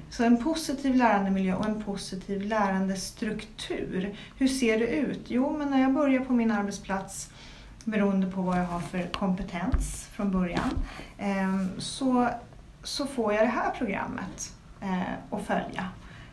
Så 0.10 0.24
en 0.24 0.44
positiv 0.44 0.96
lärandemiljö 0.96 1.56
och 1.56 1.66
en 1.66 1.84
positiv 1.84 2.42
lärandestruktur. 2.42 4.16
Hur 4.38 4.48
ser 4.48 4.80
det 4.80 4.88
ut? 4.88 5.26
Jo, 5.28 5.58
men 5.58 5.70
när 5.70 5.82
jag 5.82 5.94
börjar 5.94 6.26
på 6.26 6.34
min 6.34 6.52
arbetsplats 6.52 7.30
beroende 7.88 8.28
på 8.28 8.42
vad 8.42 8.60
jag 8.60 8.66
har 8.66 8.80
för 8.80 9.08
kompetens 9.08 10.08
från 10.12 10.32
början 10.32 10.70
ehm, 11.18 11.70
så, 11.78 12.30
så 12.84 13.06
får 13.06 13.34
jag 13.34 13.44
det 13.44 13.50
här 13.50 13.72
programmet 13.72 14.54
eh, 14.82 15.14
att 15.32 15.46
följa. 15.46 15.86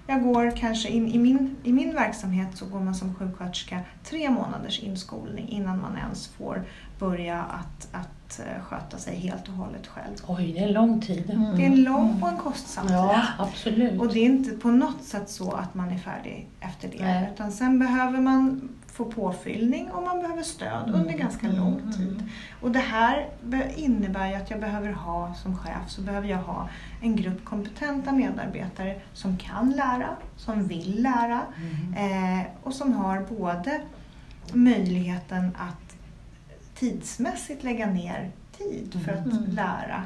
Jag 0.07 0.23
går 0.23 0.57
kanske 0.57 0.89
in 0.89 1.09
i 1.09 1.19
min, 1.19 1.57
i 1.63 1.73
min 1.73 1.95
verksamhet 1.95 2.49
så 2.55 2.67
går 2.67 2.81
man 2.81 2.95
som 2.95 3.15
sjuksköterska 3.15 3.81
tre 4.05 4.31
månaders 4.31 4.81
inskolning 4.81 5.49
innan 5.49 5.81
man 5.81 5.97
ens 5.97 6.29
får 6.29 6.65
börja 6.99 7.43
att, 7.43 7.89
att 7.93 8.41
eh, 8.41 8.63
sköta 8.63 8.99
sig 8.99 9.17
helt 9.17 9.49
och 9.49 9.55
hållet 9.55 9.87
själv. 9.87 10.15
Oj, 10.27 10.53
det 10.53 10.59
är 10.59 10.67
en 10.67 10.73
lång 10.73 11.01
tid. 11.01 11.31
Mm. 11.31 11.57
Det 11.57 11.63
är 11.63 11.67
en 11.67 11.83
lång 11.83 12.23
och 12.23 12.29
en 12.29 12.37
kostsam 12.37 12.87
tid. 12.87 12.97
Ja, 12.97 13.23
absolut. 13.39 14.01
Och 14.01 14.13
det 14.13 14.19
är 14.19 14.25
inte 14.25 14.51
på 14.51 14.71
något 14.71 15.03
sätt 15.03 15.31
så 15.31 15.53
att 15.53 15.75
man 15.75 15.91
är 15.91 15.99
färdig 15.99 16.49
efter 16.61 16.89
det. 16.89 17.05
Nej. 17.05 17.31
Utan 17.35 17.53
sen 17.53 17.79
behöver 17.79 18.21
man 18.21 18.69
få 18.95 19.05
påfyllning 19.05 19.91
och 19.91 20.03
man 20.03 20.21
behöver 20.21 20.43
stöd 20.43 20.91
under 20.95 21.13
ganska 21.13 21.49
lång 21.49 21.93
tid. 21.93 22.23
Och 22.61 22.71
det 22.71 22.79
här 22.79 23.29
innebär 23.77 24.29
ju 24.29 24.35
att 24.35 24.51
jag 24.51 24.61
behöver 24.61 24.93
ha, 24.93 25.35
som 25.35 25.59
chef, 25.59 25.89
så 25.89 26.03
behöver 26.03 26.29
jag 26.29 26.39
ha 26.39 26.69
en 27.03 27.17
grupp 27.17 27.45
kompetenta 27.45 28.13
medarbetare 28.13 29.01
som 29.13 29.37
kan 29.37 29.71
lära, 29.71 30.09
som 30.37 30.67
vill 30.67 31.03
lära 31.03 31.43
eh, 31.97 32.47
och 32.63 32.75
som 32.75 32.93
har 32.93 33.21
både 33.21 33.81
möjligheten 34.53 35.57
att 35.59 35.97
tidsmässigt 36.75 37.65
lägga 37.65 37.87
ner 37.87 38.31
tid 38.59 39.01
för 39.05 39.13
att 39.13 39.55
lära 39.55 40.03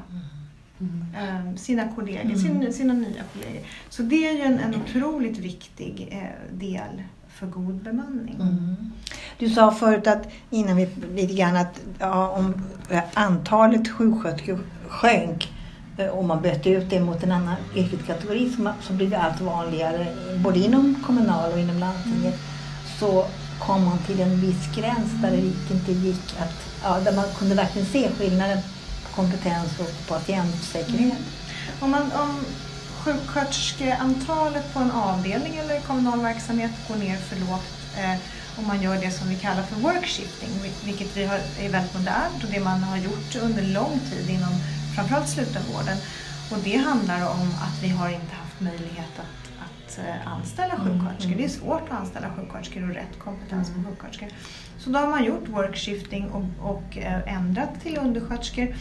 eh, 1.17 1.55
sina 1.57 1.93
kollegor, 1.93 2.35
sin, 2.35 2.73
sina 2.73 2.95
nya 2.95 3.23
kollegor. 3.33 3.63
Så 3.89 4.03
det 4.03 4.29
är 4.29 4.33
ju 4.33 4.43
en, 4.43 4.59
en 4.59 4.75
otroligt 4.75 5.39
viktig 5.39 6.09
eh, 6.11 6.57
del 6.59 7.03
för 7.39 7.47
god 7.47 7.75
bemanning. 7.75 8.37
Mm. 8.41 8.93
Du 9.39 9.49
sa 9.49 9.71
förut 9.71 10.07
att, 10.07 10.29
innan 10.51 10.77
vi 10.77 10.89
lite 11.15 11.35
grann 11.35 11.57
att 11.57 11.81
ja, 11.99 12.29
om 12.29 12.55
eh, 12.91 13.03
antalet 13.15 13.89
sjuksköterskor 13.89 14.59
sjönk 14.89 15.53
eh, 15.99 16.07
och 16.07 16.25
man 16.25 16.43
bytte 16.43 16.71
ut 16.71 16.91
det 16.91 17.01
mot 17.01 17.23
en 17.23 17.33
annan 17.33 17.57
yrkeskategori 17.75 18.53
så, 18.57 18.73
så 18.81 18.93
blir 18.93 19.15
allt 19.15 19.41
vanligare 19.41 20.07
både 20.45 20.59
inom 20.59 20.95
kommunal 21.07 21.53
och 21.53 21.59
inom 21.59 21.79
landstinget 21.79 22.35
så 22.99 23.27
kom 23.59 23.85
man 23.85 23.99
till 23.99 24.21
en 24.21 24.41
viss 24.41 24.77
gräns 24.77 25.23
där 25.23 25.31
det 25.31 25.75
inte 25.75 25.93
gick 25.93 26.35
att, 26.41 26.83
ja, 26.83 27.01
där 27.01 27.17
man 27.17 27.25
kunde 27.39 27.55
verkligen 27.55 27.87
se 27.87 28.11
skillnaden 28.11 28.59
på 29.05 29.17
kompetens 29.23 29.81
och 29.81 30.09
patientsäkerhet. 30.09 31.19
Om, 31.81 31.91
man, 31.91 32.03
om 32.03 32.45
sjuksköterskeantalet 33.05 34.75
på 34.75 34.79
en 34.81 34.91
avdelning 34.91 35.57
eller 35.57 35.81
kommunal 35.81 36.21
verksamhet 36.21 36.71
går 36.89 36.97
ner 36.97 37.17
för 37.17 37.37
lågt 37.37 37.73
eh, 37.99 38.15
och 38.59 38.65
man 38.65 38.83
gör 38.83 38.97
det 39.01 39.11
som 39.11 39.29
vi 39.29 39.37
kallar 39.37 39.63
för 39.63 39.77
workshifting, 39.77 40.49
vil- 40.49 40.85
vilket 40.85 41.17
vi 41.17 41.25
har, 41.27 41.37
är 41.61 41.69
väldigt 41.69 41.95
modernt 41.95 42.45
och 42.45 42.51
det 42.51 42.61
man 42.61 42.83
har 42.83 42.97
gjort 42.97 43.37
under 43.43 43.63
lång 43.63 44.01
tid 44.11 44.31
inom 44.31 44.53
framförallt 44.95 45.29
slutenvården. 45.29 45.97
Och 46.51 46.59
det 46.65 46.77
handlar 46.77 47.31
om 47.31 47.41
att 47.67 47.83
vi 47.83 47.89
har 47.89 48.09
inte 48.09 48.35
haft 48.35 48.61
möjlighet 48.61 49.15
att, 49.19 49.63
att 49.67 49.99
eh, 49.99 50.33
anställa 50.33 50.75
sjuksköterskor. 50.77 51.35
Det 51.37 51.45
är 51.45 51.49
svårt 51.49 51.83
att 51.91 52.01
anställa 52.01 52.27
sjuksköterskor 52.37 52.83
och 52.89 52.95
rätt 52.95 53.19
kompetens 53.19 53.69
på 53.69 53.75
sjuksköterskor. 53.91 54.29
Så 54.79 54.91
då 54.91 54.99
har 54.99 55.07
man 55.09 55.25
gjort 55.25 55.49
workshifting 55.49 56.31
och, 56.31 56.71
och 56.71 56.99
eh, 56.99 57.35
ändrat 57.37 57.81
till 57.83 57.99
undersköterskor. 57.99 58.75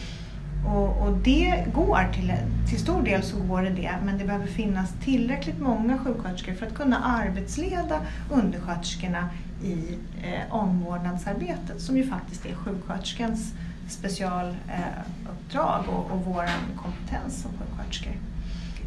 Och, 0.66 1.02
och 1.02 1.16
det 1.18 1.64
går 1.74 2.12
till, 2.14 2.32
till 2.68 2.78
stor 2.78 3.02
del 3.02 3.22
så 3.22 3.36
går 3.36 3.62
det 3.62 3.70
det 3.70 3.94
men 4.04 4.18
det 4.18 4.24
behöver 4.24 4.46
finnas 4.46 4.92
tillräckligt 5.04 5.60
många 5.60 5.98
sjuksköterskor 5.98 6.54
för 6.54 6.66
att 6.66 6.74
kunna 6.74 6.98
arbetsleda 7.04 8.00
undersköterskorna 8.30 9.28
i 9.62 9.98
eh, 10.22 10.54
omvårdnadsarbetet 10.54 11.80
som 11.80 11.96
ju 11.96 12.06
faktiskt 12.06 12.46
är 12.46 12.54
sjuksköterskans 12.54 13.54
specialuppdrag 13.88 15.84
eh, 15.84 15.94
och, 15.94 16.10
och 16.10 16.24
vår 16.24 16.48
kompetens 16.76 17.42
som 17.42 17.50
sjuksköterskor. 17.50 18.12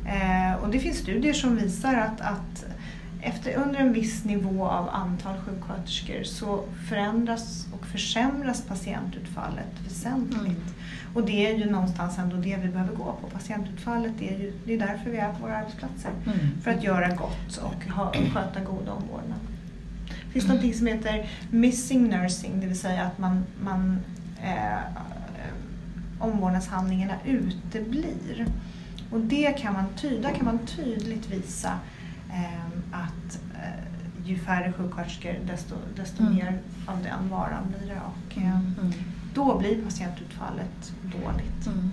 Eh, 0.05 0.63
och 0.63 0.69
det 0.69 0.79
finns 0.79 0.97
studier 0.97 1.33
som 1.33 1.55
visar 1.55 1.93
att, 1.93 2.21
att 2.21 2.65
efter, 3.21 3.55
under 3.55 3.79
en 3.79 3.93
viss 3.93 4.23
nivå 4.23 4.65
av 4.65 4.89
antal 4.89 5.35
sjuksköterskor 5.37 6.23
så 6.23 6.63
förändras 6.89 7.67
och 7.73 7.85
försämras 7.85 8.61
patientutfallet 8.61 9.79
väsentligt. 9.87 10.41
Mm. 10.41 10.80
Och 11.13 11.25
det 11.25 11.47
är 11.51 11.57
ju 11.57 11.71
någonstans 11.71 12.17
ändå 12.17 12.35
det 12.35 12.57
vi 12.57 12.67
behöver 12.67 12.95
gå 12.95 13.15
på. 13.21 13.27
Patientutfallet, 13.33 14.21
är 14.21 14.37
ju 14.39 14.53
det 14.65 14.73
är 14.73 14.79
därför 14.79 15.09
vi 15.09 15.17
är 15.17 15.33
på 15.33 15.39
våra 15.41 15.57
arbetsplatser. 15.57 16.11
Mm. 16.25 16.37
För 16.61 16.71
att 16.71 16.83
göra 16.83 17.07
gott 17.15 17.57
och 17.57 17.85
ha, 17.91 18.13
sköta 18.33 18.59
god 18.59 18.89
omvårdnad. 18.89 19.39
Det 20.07 20.39
finns 20.39 20.47
något 20.47 20.75
som 20.75 20.87
heter 20.87 21.29
missing 21.49 22.09
nursing, 22.09 22.59
det 22.59 22.67
vill 22.67 22.79
säga 22.79 23.03
att 23.03 23.17
man, 23.17 23.43
man 23.63 23.99
eh, 24.43 24.77
omvårdnadshandlingarna 26.19 27.13
uteblir. 27.25 28.45
Och 29.11 29.19
det 29.19 29.51
kan 29.59 29.73
man 29.73 29.85
tyda, 29.95 30.31
kan 30.31 30.45
man 30.45 30.59
tydligt 30.59 31.29
visa 31.31 31.79
eh, 32.29 32.65
att 32.91 33.39
eh, 33.55 34.25
ju 34.27 34.37
färre 34.39 34.73
sjuksköterskor 34.73 35.35
desto, 35.47 35.75
desto 35.95 36.23
Mm. 36.23 36.35
mer 36.35 36.59
av 36.85 37.03
den 37.03 37.29
varan 37.29 37.63
blir 37.77 37.87
det. 37.89 38.01
Och, 38.01 38.37
eh, 38.37 38.59
Mm. 38.59 38.93
Då 39.33 39.57
blir 39.57 39.81
patientutfallet 39.81 40.91
dåligt. 41.03 41.67
Mm. 41.67 41.91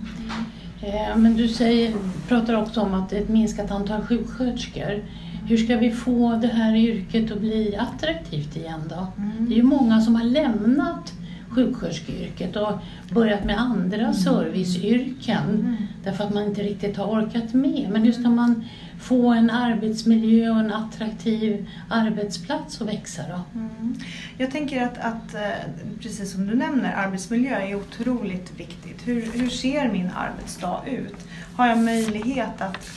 Eh, 0.81 1.17
Men 1.17 1.37
du 1.37 1.47
säger, 1.47 1.93
pratar 2.27 2.53
också 2.53 2.81
om 2.81 2.93
att 2.93 3.13
ett 3.13 3.29
minskat 3.29 3.71
antal 3.71 4.01
sjuksköterskor. 4.01 5.03
Hur 5.47 5.57
ska 5.57 5.77
vi 5.77 5.91
få 5.91 6.39
det 6.41 6.47
här 6.47 6.75
yrket 6.75 7.31
att 7.31 7.39
bli 7.39 7.75
attraktivt 7.75 8.55
igen 8.55 8.81
då? 8.89 9.07
Det 9.39 9.53
är 9.53 9.57
ju 9.57 9.63
många 9.63 10.01
som 10.01 10.15
har 10.15 10.23
lämnat 10.23 11.13
sjuksköterskeyrket 11.49 12.55
och 12.55 12.71
börjat 13.11 13.45
med 13.45 13.59
andra 13.59 14.13
serviceyrken 14.13 15.77
därför 16.03 16.23
att 16.23 16.33
man 16.33 16.43
inte 16.43 16.61
riktigt 16.63 16.97
har 16.97 17.05
orkat 17.05 17.53
med. 17.53 17.89
Men 17.91 18.03
hur 18.03 18.11
ska 18.11 18.29
man 18.29 18.65
få 19.01 19.29
en 19.29 19.49
arbetsmiljö 19.49 20.49
och 20.49 20.59
en 20.59 20.73
attraktiv 20.73 21.69
arbetsplats 21.89 22.81
att 22.81 22.87
växa 22.87 23.21
då? 23.29 23.59
Mm. 23.59 23.95
Jag 24.37 24.51
tänker 24.51 24.83
att, 24.83 24.97
att, 24.97 25.33
eh, 25.33 25.71
precis 26.01 26.31
som 26.31 26.47
du 26.47 26.55
nämner, 26.55 26.93
arbetsmiljö 26.93 27.55
är 27.55 27.75
otroligt 27.75 28.59
viktigt. 28.59 29.07
Hur, 29.07 29.21
hur 29.21 29.49
ser 29.49 29.91
min 29.91 30.09
arbetsdag 30.15 30.81
ut? 30.87 31.27
Har 31.55 31.67
jag 31.67 31.77
möjlighet 31.77 32.61
att, 32.61 32.89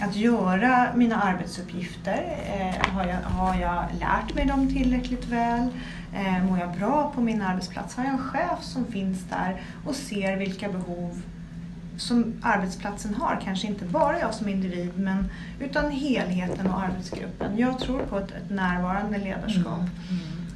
att 0.00 0.16
göra 0.16 0.88
mina 0.94 1.22
arbetsuppgifter? 1.22 2.36
Eh, 2.46 2.92
har, 2.92 3.06
jag, 3.06 3.16
har 3.16 3.60
jag 3.60 3.84
lärt 4.00 4.34
mig 4.34 4.46
dem 4.46 4.68
tillräckligt 4.68 5.28
väl? 5.28 5.68
Eh, 6.14 6.44
mår 6.44 6.58
jag 6.58 6.76
bra 6.78 7.12
på 7.14 7.20
min 7.20 7.42
arbetsplats? 7.42 7.96
Har 7.96 8.04
jag 8.04 8.12
en 8.12 8.18
chef 8.18 8.62
som 8.62 8.84
finns 8.84 9.24
där 9.30 9.62
och 9.86 9.94
ser 9.94 10.36
vilka 10.36 10.68
behov 10.68 11.22
som 12.00 12.32
arbetsplatsen 12.42 13.14
har, 13.14 13.40
kanske 13.44 13.66
inte 13.66 13.84
bara 13.84 14.20
jag 14.20 14.34
som 14.34 14.48
individ 14.48 14.98
men 14.98 15.30
utan 15.60 15.90
helheten 15.90 16.66
och 16.66 16.82
arbetsgruppen. 16.82 17.58
Jag 17.58 17.78
tror 17.78 17.98
på 17.98 18.18
ett, 18.18 18.30
ett 18.30 18.50
närvarande 18.50 19.18
ledarskap. 19.18 19.80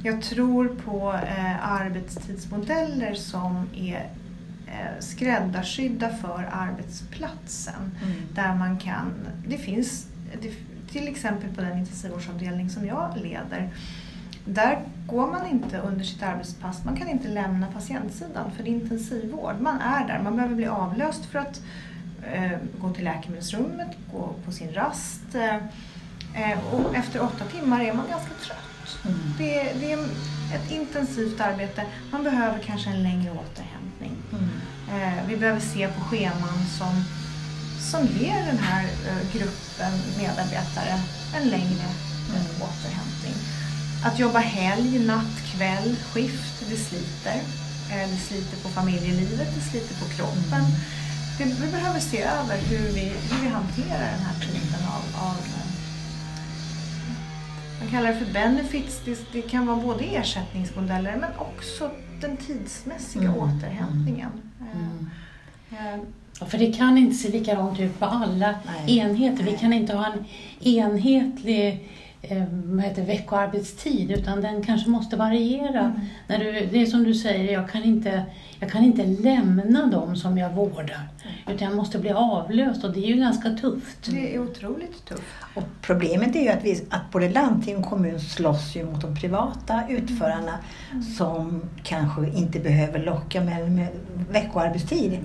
Jag 0.03 0.21
tror 0.21 0.67
på 0.67 1.13
eh, 1.13 1.71
arbetstidsmodeller 1.71 3.13
som 3.13 3.69
är 3.75 4.09
eh, 4.67 4.99
skräddarsydda 4.99 6.09
för 6.09 6.49
arbetsplatsen. 6.51 7.91
Mm. 8.03 8.15
Där 8.33 8.55
man 8.55 8.79
kan, 8.79 9.13
det 9.47 9.57
finns 9.57 10.07
det, 10.41 10.53
till 10.91 11.07
exempel 11.07 11.55
på 11.55 11.61
den 11.61 11.77
intensivvårdsavdelning 11.77 12.69
som 12.69 12.85
jag 12.85 13.17
leder. 13.17 13.69
Där 14.45 14.79
går 15.07 15.27
man 15.31 15.47
inte 15.47 15.77
under 15.77 16.05
sitt 16.05 16.23
arbetspass, 16.23 16.83
man 16.85 16.95
kan 16.95 17.07
inte 17.09 17.27
lämna 17.27 17.67
patientsidan 17.67 18.51
för 18.51 18.63
det 18.63 18.69
är 18.69 18.73
intensivvård. 18.73 19.55
Man 19.59 19.81
är 19.81 20.07
där, 20.07 20.19
man 20.23 20.35
behöver 20.35 20.55
bli 20.55 20.67
avlöst 20.67 21.25
för 21.25 21.39
att 21.39 21.61
eh, 22.33 22.57
gå 22.81 22.89
till 22.93 23.03
läkemedelsrummet, 23.03 23.87
gå 24.11 24.33
på 24.45 24.51
sin 24.51 24.73
rast. 24.73 25.35
Eh, 25.35 25.55
eh, 26.51 26.59
och 26.73 26.95
efter 26.95 27.21
åtta 27.23 27.45
timmar 27.45 27.81
är 27.81 27.93
man 27.93 28.05
ganska 28.09 28.31
trött. 28.45 29.05
Mm. 29.05 29.17
Det, 29.37 29.59
är- 29.59 29.79
det 29.79 29.91
är 29.91 29.99
ett 30.55 30.71
intensivt 30.71 31.41
arbete, 31.41 31.83
man 32.11 32.23
behöver 32.23 32.59
kanske 32.59 32.89
en 32.89 33.03
längre 33.03 33.31
återhämtning. 33.31 34.11
Mm. 34.31 34.49
Eh, 35.17 35.23
vi 35.27 35.37
behöver 35.37 35.59
se 35.59 35.87
på 35.87 36.01
scheman 36.01 36.65
som, 36.77 37.03
som 37.91 38.07
ger 38.19 38.45
den 38.45 38.57
här 38.57 38.83
eh, 38.83 39.33
gruppen 39.33 39.93
medarbetare 40.17 40.99
en 41.37 41.47
längre 41.49 41.85
eh, 42.35 42.61
återhämtning. 42.61 43.24
Att 44.05 44.19
jobba 44.19 44.39
helg, 44.39 44.99
natt, 44.99 45.41
kväll, 45.55 45.95
skift, 45.95 46.69
det 46.69 46.75
sliter. 46.75 47.35
Eh, 47.91 48.09
det 48.09 48.17
sliter 48.17 48.57
på 48.63 48.69
familjelivet, 48.69 49.55
det 49.55 49.61
sliter 49.61 49.95
på 49.95 50.05
kroppen. 50.15 50.63
Det, 51.37 51.43
vi 51.65 51.71
behöver 51.71 51.99
se 51.99 52.21
över 52.21 52.57
hur 52.69 52.93
vi, 52.93 53.01
hur 53.01 53.41
vi 53.41 53.47
hanterar 53.47 54.11
den 54.11 54.19
här 54.25 54.39
typen 54.41 54.87
av, 54.87 55.23
av 55.27 55.35
eh, 55.37 55.65
man 57.81 57.89
kallar 57.91 58.13
det 58.13 58.25
för 58.25 58.33
benefits. 58.33 58.99
Det, 59.05 59.19
det 59.31 59.41
kan 59.41 59.65
vara 59.65 59.77
både 59.77 60.03
ersättningsmodeller 60.03 61.17
men 61.21 61.29
också 61.39 61.91
den 62.21 62.37
tidsmässiga 62.37 63.23
Mm. 63.29 63.35
återhämtningen. 63.37 64.31
Eh, 64.61 64.77
Mm. 64.77 66.05
Ja, 66.39 66.45
för 66.45 66.57
det 66.57 66.73
kan 66.73 66.97
inte 66.97 67.15
se 67.15 67.29
likadant 67.29 67.79
ut 67.79 67.99
på 67.99 68.05
alla 68.05 68.55
Nej. 68.85 68.97
enheter. 68.97 69.43
Vi 69.43 69.51
Nej. 69.51 69.59
kan 69.59 69.73
inte 69.73 69.93
ha 69.95 70.05
en 70.13 70.25
enhetlig 70.59 71.89
vad 72.65 72.85
heter, 72.85 73.05
veckoarbetstid 73.05 74.11
utan 74.11 74.41
den 74.41 74.63
kanske 74.63 74.89
måste 74.89 75.15
variera. 75.15 75.79
Mm. 75.79 75.99
När 76.27 76.39
du, 76.39 76.51
det 76.71 76.81
är 76.81 76.85
som 76.85 77.03
du 77.03 77.13
säger, 77.13 77.53
jag 77.53 77.69
kan, 77.69 77.83
inte, 77.83 78.23
jag 78.59 78.71
kan 78.71 78.83
inte 78.83 79.05
lämna 79.05 79.85
dem 79.85 80.15
som 80.15 80.37
jag 80.37 80.49
vårdar 80.53 81.09
utan 81.47 81.67
jag 81.67 81.75
måste 81.75 81.99
bli 81.99 82.11
avlöst 82.11 82.83
och 82.83 82.93
det 82.93 82.99
är 82.99 83.07
ju 83.07 83.15
ganska 83.15 83.49
tufft. 83.49 83.97
Det 84.05 84.35
är 84.35 84.39
otroligt 84.39 85.05
tufft. 85.05 85.21
Och 85.53 85.63
problemet 85.81 86.35
är 86.35 86.41
ju 86.41 86.49
att, 86.49 86.63
vi, 86.63 86.85
att 86.89 87.11
både 87.11 87.29
landsting 87.29 87.77
och 87.77 87.85
kommun 87.85 88.19
slåss 88.19 88.75
ju 88.75 88.85
mot 88.85 89.01
de 89.01 89.15
privata 89.15 89.83
utförarna 89.89 90.59
som 91.17 91.61
kanske 91.83 92.29
inte 92.29 92.59
behöver 92.59 92.99
locka 92.99 93.43
med, 93.43 93.71
med 93.71 93.87
veckoarbetstid. 94.29 95.19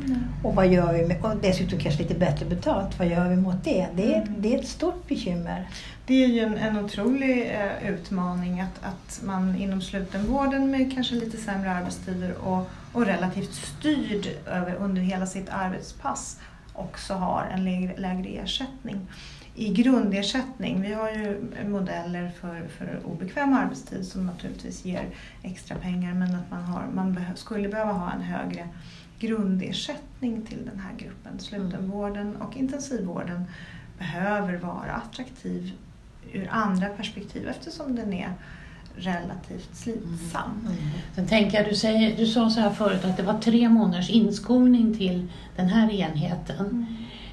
Och 0.45 0.55
vad 0.55 0.69
gör 0.69 0.93
vi 0.93 1.07
med, 1.07 1.25
och 1.25 1.37
dessutom 1.43 1.79
kanske 1.79 2.03
lite 2.03 2.15
bättre 2.15 2.47
betalt. 2.47 2.99
Vad 2.99 3.09
gör 3.09 3.29
vi 3.29 3.37
mot 3.37 3.65
det? 3.65 3.87
Det 3.97 4.15
är, 4.15 4.27
det 4.39 4.55
är 4.55 4.59
ett 4.59 4.69
stort 4.69 5.09
bekymmer. 5.09 5.69
Det 6.07 6.25
är 6.25 6.29
ju 6.29 6.41
en, 6.41 6.57
en 6.57 6.85
otrolig 6.85 7.51
eh, 7.51 7.91
utmaning 7.91 8.61
att, 8.61 8.85
att 8.85 9.21
man 9.25 9.57
inom 9.57 9.81
slutenvården 9.81 10.71
med 10.71 10.95
kanske 10.95 11.15
lite 11.15 11.37
sämre 11.37 11.71
arbetstider 11.71 12.33
och, 12.33 12.71
och 12.93 13.07
relativt 13.07 13.55
styrd 13.55 14.27
över, 14.47 14.75
under 14.75 15.03
hela 15.03 15.27
sitt 15.27 15.49
arbetspass 15.49 16.41
också 16.73 17.15
har 17.15 17.45
en 17.45 17.65
lägre, 17.65 17.97
lägre 17.97 18.29
ersättning. 18.29 19.07
I 19.55 19.73
grundersättning, 19.73 20.83
vi 20.83 20.93
har 20.93 21.11
ju 21.11 21.43
modeller 21.69 22.31
för, 22.41 22.69
för 22.69 23.01
obekväm 23.05 23.53
arbetstid 23.53 24.07
som 24.07 24.27
naturligtvis 24.27 24.85
ger 24.85 25.09
extra 25.43 25.77
pengar 25.77 26.15
men 26.15 26.35
att 26.35 26.51
man, 26.51 26.63
har, 26.63 26.87
man 26.95 27.15
behö, 27.15 27.35
skulle 27.35 27.69
behöva 27.69 27.93
ha 27.93 28.13
en 28.13 28.21
högre 28.21 28.69
grundersättning 29.19 30.43
till 30.43 30.65
den 30.65 30.79
här 30.81 30.97
gruppen. 30.99 31.39
Slutenvården 31.39 32.37
och 32.37 32.57
intensivvården 32.57 33.45
behöver 33.99 34.57
vara 34.57 34.93
attraktiv 34.93 35.73
ur 36.33 36.49
andra 36.51 36.89
perspektiv 36.89 37.49
eftersom 37.49 37.97
den 37.97 38.13
är 38.13 38.33
relativt 39.01 39.77
slitsam. 39.77 40.69
Sen 41.15 41.27
tänker 41.27 41.59
jag, 41.59 41.69
du, 41.69 41.75
säger, 41.75 42.17
du 42.17 42.27
sa 42.27 42.51
så 42.51 42.61
här 42.61 42.71
förut 42.71 43.05
att 43.05 43.17
det 43.17 43.23
var 43.23 43.39
tre 43.39 43.69
månaders 43.69 44.11
inskolning 44.11 44.95
till 44.95 45.29
den 45.57 45.69
här 45.69 45.91
enheten. 45.91 46.87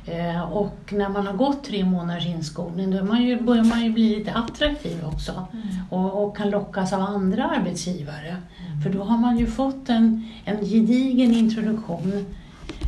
Eh, 0.05 0.41
och 0.41 0.93
när 0.93 1.09
man 1.09 1.27
har 1.27 1.33
gått 1.33 1.63
tre 1.63 1.85
månaders 1.85 2.25
inskolning 2.25 2.91
då 2.91 3.03
man 3.03 3.23
ju, 3.23 3.41
börjar 3.41 3.63
man 3.63 3.83
ju 3.83 3.91
bli 3.91 4.15
lite 4.17 4.33
attraktiv 4.33 5.05
också 5.05 5.47
och, 5.89 6.23
och 6.23 6.37
kan 6.37 6.49
lockas 6.49 6.93
av 6.93 7.01
andra 7.01 7.43
arbetsgivare. 7.43 8.37
För 8.83 8.89
då 8.89 9.03
har 9.03 9.17
man 9.17 9.37
ju 9.37 9.47
fått 9.47 9.89
en, 9.89 10.29
en 10.45 10.65
gedigen 10.65 11.33
introduktion 11.33 12.25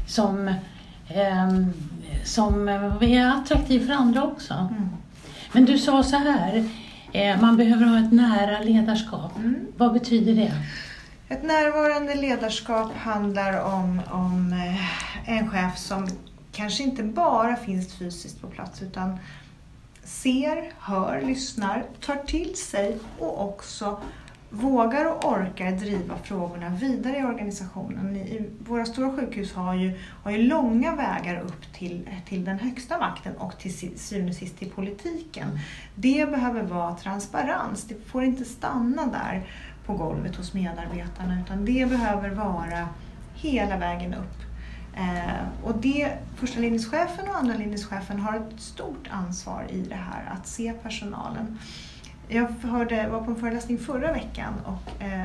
som, 0.07 0.53
ehm, 1.07 1.73
som 2.23 2.67
är 3.01 3.27
attraktiv 3.27 3.87
för 3.87 3.93
andra 3.93 4.23
också. 4.23 4.53
Mm. 4.53 4.89
Men 5.53 5.65
du 5.65 5.77
sa 5.77 6.03
så 6.03 6.15
här, 6.15 6.57
Eh, 6.57 6.65
Man 7.41 7.57
behöver 7.57 7.85
ha 7.85 7.99
ett 7.99 8.11
nära 8.11 8.59
ledarskap. 8.59 9.37
Mm. 9.37 9.67
Vad 9.77 9.93
betyder 9.93 10.33
det? 10.33 10.53
Ett 11.29 11.43
närvarande 11.43 12.15
ledarskap 12.15 12.93
handlar 12.95 13.61
om, 13.63 14.01
om 14.11 14.53
eh, 14.53 15.37
en 15.37 15.49
chef 15.49 15.77
som 15.77 16.07
kanske 16.51 16.83
inte 16.83 17.03
bara 17.03 17.55
finns 17.55 17.93
fysiskt 17.93 18.41
på 18.41 18.47
plats 18.47 18.81
utan 18.81 19.17
ser, 20.03 20.73
hör, 20.79 21.21
lyssnar, 21.21 21.85
tar 22.05 22.15
till 22.15 22.55
sig 22.55 22.97
och 23.19 23.49
också 23.49 23.97
vågar 24.49 25.05
och 25.05 25.31
orkar 25.31 25.71
driva 25.71 26.17
frågorna 26.17 26.69
vidare 26.69 27.17
i 27.17 27.23
organisationen. 27.23 28.15
I, 28.15 28.49
våra 28.59 28.85
stora 28.85 29.11
sjukhus 29.11 29.53
har 29.53 29.73
ju, 29.73 29.99
har 30.23 30.31
ju 30.31 30.37
långa 30.37 30.95
vägar 30.95 31.41
upp 31.41 31.73
till, 31.73 32.09
till 32.27 32.45
den 32.45 32.59
högsta 32.59 32.97
makten 32.97 33.35
och 33.37 33.57
till 33.57 33.99
syvende 33.99 34.31
och 34.31 34.35
sist 34.35 34.57
till 34.57 34.69
politiken. 34.69 35.59
Det 35.95 36.31
behöver 36.31 36.63
vara 36.63 36.95
transparens, 36.95 37.83
det 37.83 37.95
får 38.05 38.23
inte 38.23 38.45
stanna 38.45 39.05
där 39.05 39.43
på 39.85 39.93
golvet 39.93 40.35
hos 40.35 40.53
medarbetarna 40.53 41.41
utan 41.41 41.65
det 41.65 41.89
behöver 41.89 42.29
vara 42.29 42.89
hela 43.35 43.77
vägen 43.77 44.13
upp. 44.13 44.39
Eh, 44.95 45.63
och 45.63 45.77
det, 45.77 46.17
första 46.35 46.59
linjeschefen 46.59 47.29
och 47.29 47.35
andra 47.35 47.53
linjeschefen 47.55 48.19
har 48.19 48.37
ett 48.37 48.61
stort 48.61 49.07
ansvar 49.09 49.65
i 49.69 49.81
det 49.81 49.95
här, 49.95 50.33
att 50.33 50.47
se 50.47 50.73
personalen. 50.83 51.59
Jag 52.31 52.47
hörde, 52.69 53.07
var 53.09 53.21
på 53.21 53.31
en 53.31 53.37
föreläsning 53.39 53.77
förra 53.77 54.11
veckan 54.13 54.53
och 54.65 55.03
eh, 55.03 55.23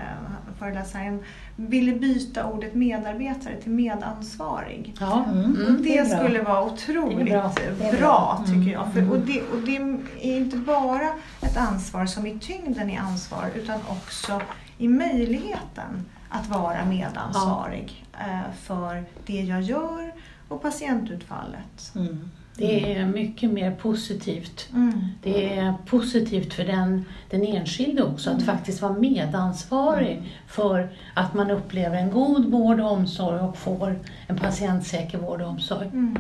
föreläsaren 0.59 1.23
ville 1.57 1.93
byta 1.93 2.47
ordet 2.47 2.75
medarbetare 2.75 3.57
till 3.61 3.71
medansvarig. 3.73 4.95
Ja. 5.01 5.25
Mm. 5.25 5.51
Och 5.67 5.83
det, 5.83 6.09
bra. 6.09 6.19
skulle 6.19 6.43
vara 6.43 6.63
otroligt 6.65 7.19
Det 7.27 7.33
bra. 7.33 7.53
Det 7.57 7.79
bra, 7.91 7.99
bra. 7.99 8.43
tycker 8.47 8.57
Mm. 8.59 8.71
jag. 8.73 8.93
För, 8.93 9.11
och, 9.11 9.19
det, 9.19 9.41
och 9.43 9.59
det 9.67 9.77
är 10.21 10.37
inte 10.37 10.57
bara 10.57 11.09
ett 11.43 11.57
ansvar 11.57 12.07
som 12.07 12.27
i 12.27 12.39
tyngden 12.39 12.91
är 12.91 12.99
ansvar 13.01 13.45
utan 13.55 13.81
också 13.89 14.41
i 14.79 14.89
möjligheten 14.89 16.05
att 16.29 16.49
vara 16.49 16.85
medansvarig 16.85 18.05
eh, 18.21 18.53
för 18.63 19.05
det 19.27 19.41
jag 19.43 19.63
gör 19.63 20.13
och 20.49 20.63
patientutfallet. 20.63 21.93
Mm. 21.97 22.31
Det 22.57 22.95
är 22.95 23.07
mycket 23.07 23.51
mer 23.51 23.71
positivt. 23.71 24.69
Mm. 24.73 25.01
Det 25.23 25.59
är 25.59 25.75
positivt 25.87 26.55
för 26.55 26.65
den, 26.65 27.05
den 27.31 27.45
enskilde 27.45 28.03
också 28.03 28.31
att 28.31 28.43
faktiskt 28.43 28.83
vara 28.83 28.93
medansvarig 28.93 30.39
för 30.47 30.89
att 31.15 31.35
man 31.35 31.51
upplever 31.51 31.97
en 31.97 32.11
god 32.11 32.45
vård 32.45 32.81
och 32.81 32.93
omsorg 32.93 33.41
och 33.41 33.57
får 33.57 33.99
en 34.27 34.37
patientsäker 34.37 35.19
vård 35.19 35.41
och 35.41 35.49
omsorg. 35.49 35.87
Mm. 35.87 36.19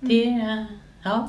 Det 0.00 0.24
är, 0.24 0.66
ja. 1.02 1.28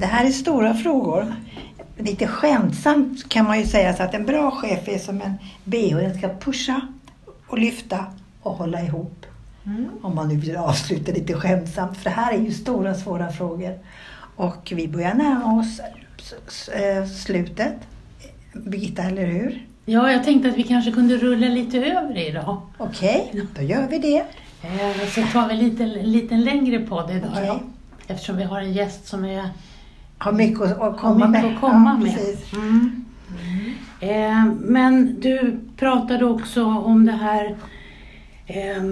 Det 0.00 0.06
här 0.06 0.24
är 0.26 0.30
stora 0.30 0.74
frågor. 0.74 1.34
Lite 1.98 2.26
skämtsamt 2.26 3.28
kan 3.28 3.44
man 3.46 3.58
ju 3.60 3.66
säga 3.66 3.94
så 3.96 4.02
att 4.02 4.14
en 4.14 4.26
bra 4.26 4.50
chef 4.50 4.88
är 4.88 4.98
som 4.98 5.20
en 5.22 5.34
bh. 5.64 5.96
Den 5.96 6.18
ska 6.18 6.28
pusha 6.28 6.80
och 7.46 7.58
lyfta 7.58 8.04
och 8.42 8.52
hålla 8.52 8.80
ihop. 8.80 9.26
Mm. 9.66 9.88
Om 10.02 10.14
man 10.14 10.28
nu 10.28 10.36
vill 10.36 10.56
avsluta 10.56 11.12
lite 11.12 11.34
skämtsamt. 11.34 11.96
För 11.96 12.04
det 12.04 12.10
här 12.10 12.32
är 12.32 12.38
ju 12.38 12.52
stora 12.52 12.94
svåra 12.94 13.32
frågor. 13.32 13.78
Och 14.36 14.72
vi 14.76 14.88
börjar 14.88 15.14
närma 15.14 15.60
oss 15.60 15.80
eh, 16.68 17.06
slutet. 17.06 17.74
Birgitta, 18.52 19.02
eller 19.02 19.26
hur? 19.26 19.66
ja, 19.84 20.12
jag 20.12 20.24
tänkte 20.24 20.48
att 20.48 20.56
vi 20.56 20.62
kanske 20.62 20.92
kunde 20.92 21.16
rulla 21.16 21.46
lite 21.48 21.78
över 21.78 22.28
idag. 22.28 22.62
Okej, 22.78 23.44
då 23.56 23.62
gör 23.62 23.86
vi 23.88 23.98
det. 23.98 24.18
Eh, 24.62 25.08
Så 25.14 25.22
tar 25.32 25.48
vi 25.48 25.54
lite, 25.54 25.86
liten 25.86 26.44
längre 26.44 26.78
podd 26.78 27.10
idag 27.10 27.30
Okej. 27.32 27.46
då. 27.46 27.60
Eftersom 28.14 28.36
vi 28.36 28.44
har 28.44 28.60
en 28.60 28.72
gäst 28.72 29.06
som 29.08 29.24
är 29.24 29.48
Har 30.22 30.32
mycket 30.32 30.80
att, 30.80 30.98
komma 30.98 31.28
mycket 31.28 31.44
med. 31.44 31.54
att 31.54 31.60
komma 31.60 31.90
Ja, 31.98 32.04
med. 32.04 32.14
precis. 32.14 32.52
Mm. 32.52 33.04
Eh, 34.00 34.44
men 34.60 35.20
du 35.20 35.60
pratade 35.76 36.24
också 36.24 36.64
om 36.64 37.06
det 37.06 37.12
här 37.12 37.56
eh, 38.46 38.82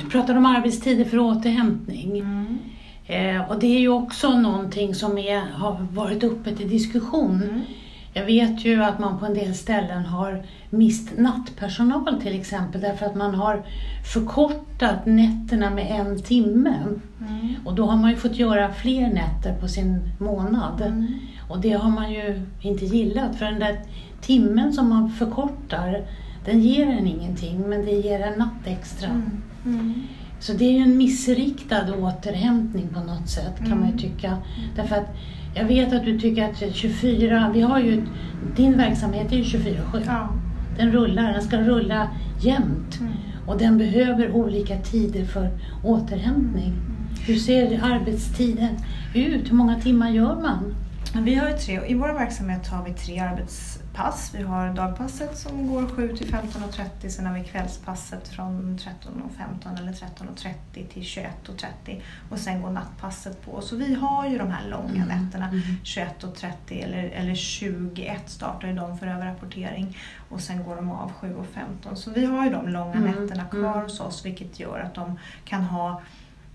Du 0.00 0.06
pratade 0.10 0.38
om 0.38 0.46
arbetstider 0.46 1.04
för 1.04 1.18
återhämtning. 1.18 2.18
Mm. 2.18 2.58
Eh, 3.06 3.50
och 3.50 3.58
det 3.60 3.66
är 3.66 3.78
ju 3.80 3.88
också 3.88 4.38
någonting 4.38 4.94
som 4.94 5.18
är, 5.18 5.40
har 5.40 5.86
varit 5.92 6.24
uppe 6.24 6.56
till 6.56 6.68
diskussion. 6.68 7.60
Mm. 8.16 8.28
Jag 8.28 8.46
vet 8.46 8.64
ju 8.64 8.82
att 8.82 8.98
man 8.98 9.18
på 9.18 9.26
en 9.26 9.34
del 9.34 9.54
ställen 9.54 10.04
har 10.04 10.42
mist 10.70 11.18
nattpersonal 11.18 12.20
till 12.22 12.40
exempel 12.40 12.80
därför 12.80 13.06
att 13.06 13.14
man 13.14 13.34
har 13.34 13.62
förkortat 14.12 15.06
nätterna 15.06 15.70
med 15.70 16.00
en 16.00 16.22
timme. 16.22 16.74
Mm. 17.20 17.54
Och 17.64 17.74
då 17.74 17.86
har 17.86 17.96
man 17.96 18.10
ju 18.10 18.16
fått 18.16 18.36
göra 18.36 18.72
fler 18.72 19.08
nätter 19.08 19.54
på 19.60 19.68
sin 19.68 20.10
månad. 20.18 20.80
Mm. 20.80 21.06
Och 21.48 21.60
det 21.60 21.72
har 21.72 21.90
man 21.90 22.12
ju 22.12 22.42
inte 22.60 22.84
gillat 22.84 23.36
för 23.36 23.44
den 23.44 23.60
där 23.60 23.80
timmen 24.20 24.72
som 24.72 24.88
man 24.88 25.10
förkortar 25.10 26.06
den 26.46 26.60
ger 26.60 26.86
en 26.86 27.06
ingenting 27.06 27.68
men 27.68 27.84
det 27.84 27.90
ger 27.92 28.20
en 28.20 28.38
natt 28.38 28.66
extra. 28.66 29.08
Mm. 29.64 30.02
Mm. 30.36 30.42
Så 30.42 30.52
det 30.52 30.64
är 30.64 30.72
ju 30.72 30.82
en 30.82 30.96
missriktad 30.96 31.94
återhämtning 31.94 32.88
på 32.88 33.00
något 33.00 33.28
sätt 33.28 33.58
kan 33.68 33.80
man 33.80 33.90
ju 33.90 33.98
tycka. 33.98 34.36
Därför 34.76 34.96
att 34.96 35.16
jag 35.54 35.64
vet 35.64 35.92
att 35.92 36.04
du 36.04 36.20
tycker 36.20 36.50
att 36.50 36.74
24, 36.74 37.50
vi 37.54 37.60
har 37.60 37.80
ju, 37.80 38.06
din 38.56 38.76
verksamhet 38.76 39.32
är 39.32 39.36
ju 39.36 39.42
24-7. 39.42 40.02
Ja. 40.06 40.28
Den 40.78 40.92
rullar, 40.92 41.32
den 41.32 41.42
ska 41.42 41.56
rulla 41.56 42.08
jämt. 42.40 43.00
Mm. 43.00 43.12
Och 43.46 43.58
den 43.58 43.78
behöver 43.78 44.30
olika 44.30 44.78
tider 44.78 45.24
för 45.24 45.50
återhämtning. 45.84 46.72
Hur 47.26 47.36
ser 47.36 47.80
arbetstiden 47.82 48.76
ut? 49.14 49.50
Hur 49.50 49.54
många 49.54 49.80
timmar 49.80 50.10
gör 50.10 50.34
man? 50.34 50.74
Vi 51.14 51.34
har 51.34 51.52
tre, 51.52 51.86
I 51.86 51.94
vår 51.94 52.08
verksamhet 52.08 52.66
har 52.68 52.84
vi 52.84 52.92
tre 52.94 53.18
arbetspass. 53.18 54.32
Vi 54.34 54.42
har 54.42 54.74
dagpasset 54.74 55.38
som 55.38 55.66
går 55.68 55.86
7 55.96 56.16
till 56.16 56.34
15.30. 56.34 57.08
Sen 57.08 57.26
har 57.26 57.34
vi 57.34 57.44
kvällspasset 57.44 58.28
från 58.28 58.78
13.15 58.78 59.78
eller 59.80 59.92
13.30 59.92 60.86
till 60.88 61.02
21.30. 61.02 62.00
Och 62.30 62.38
sen 62.38 62.62
går 62.62 62.70
nattpasset 62.70 63.42
på. 63.44 63.60
Så 63.60 63.76
vi 63.76 63.94
har 63.94 64.28
ju 64.28 64.38
de 64.38 64.50
här 64.50 64.68
långa 64.68 65.04
nätterna. 65.04 65.50
21.30 65.84 66.84
eller, 66.84 67.04
eller 67.04 67.34
21 67.34 68.30
startar 68.30 68.68
ju 68.68 68.74
de 68.74 68.98
för 68.98 69.06
överrapportering. 69.06 69.96
Och 70.28 70.40
sen 70.40 70.64
går 70.64 70.76
de 70.76 70.90
av 70.90 71.12
7.15. 71.20 71.94
Så 71.94 72.10
vi 72.10 72.24
har 72.26 72.44
ju 72.44 72.50
de 72.50 72.68
långa 72.68 72.94
Mm. 72.94 73.10
nätterna 73.22 73.44
kvar 73.44 73.58
Mm. 73.72 73.82
hos 73.82 74.00
oss 74.00 74.24
vilket 74.26 74.60
gör 74.60 74.80
att 74.80 74.94
de 74.94 75.18
kan 75.44 75.62
ha 75.62 76.02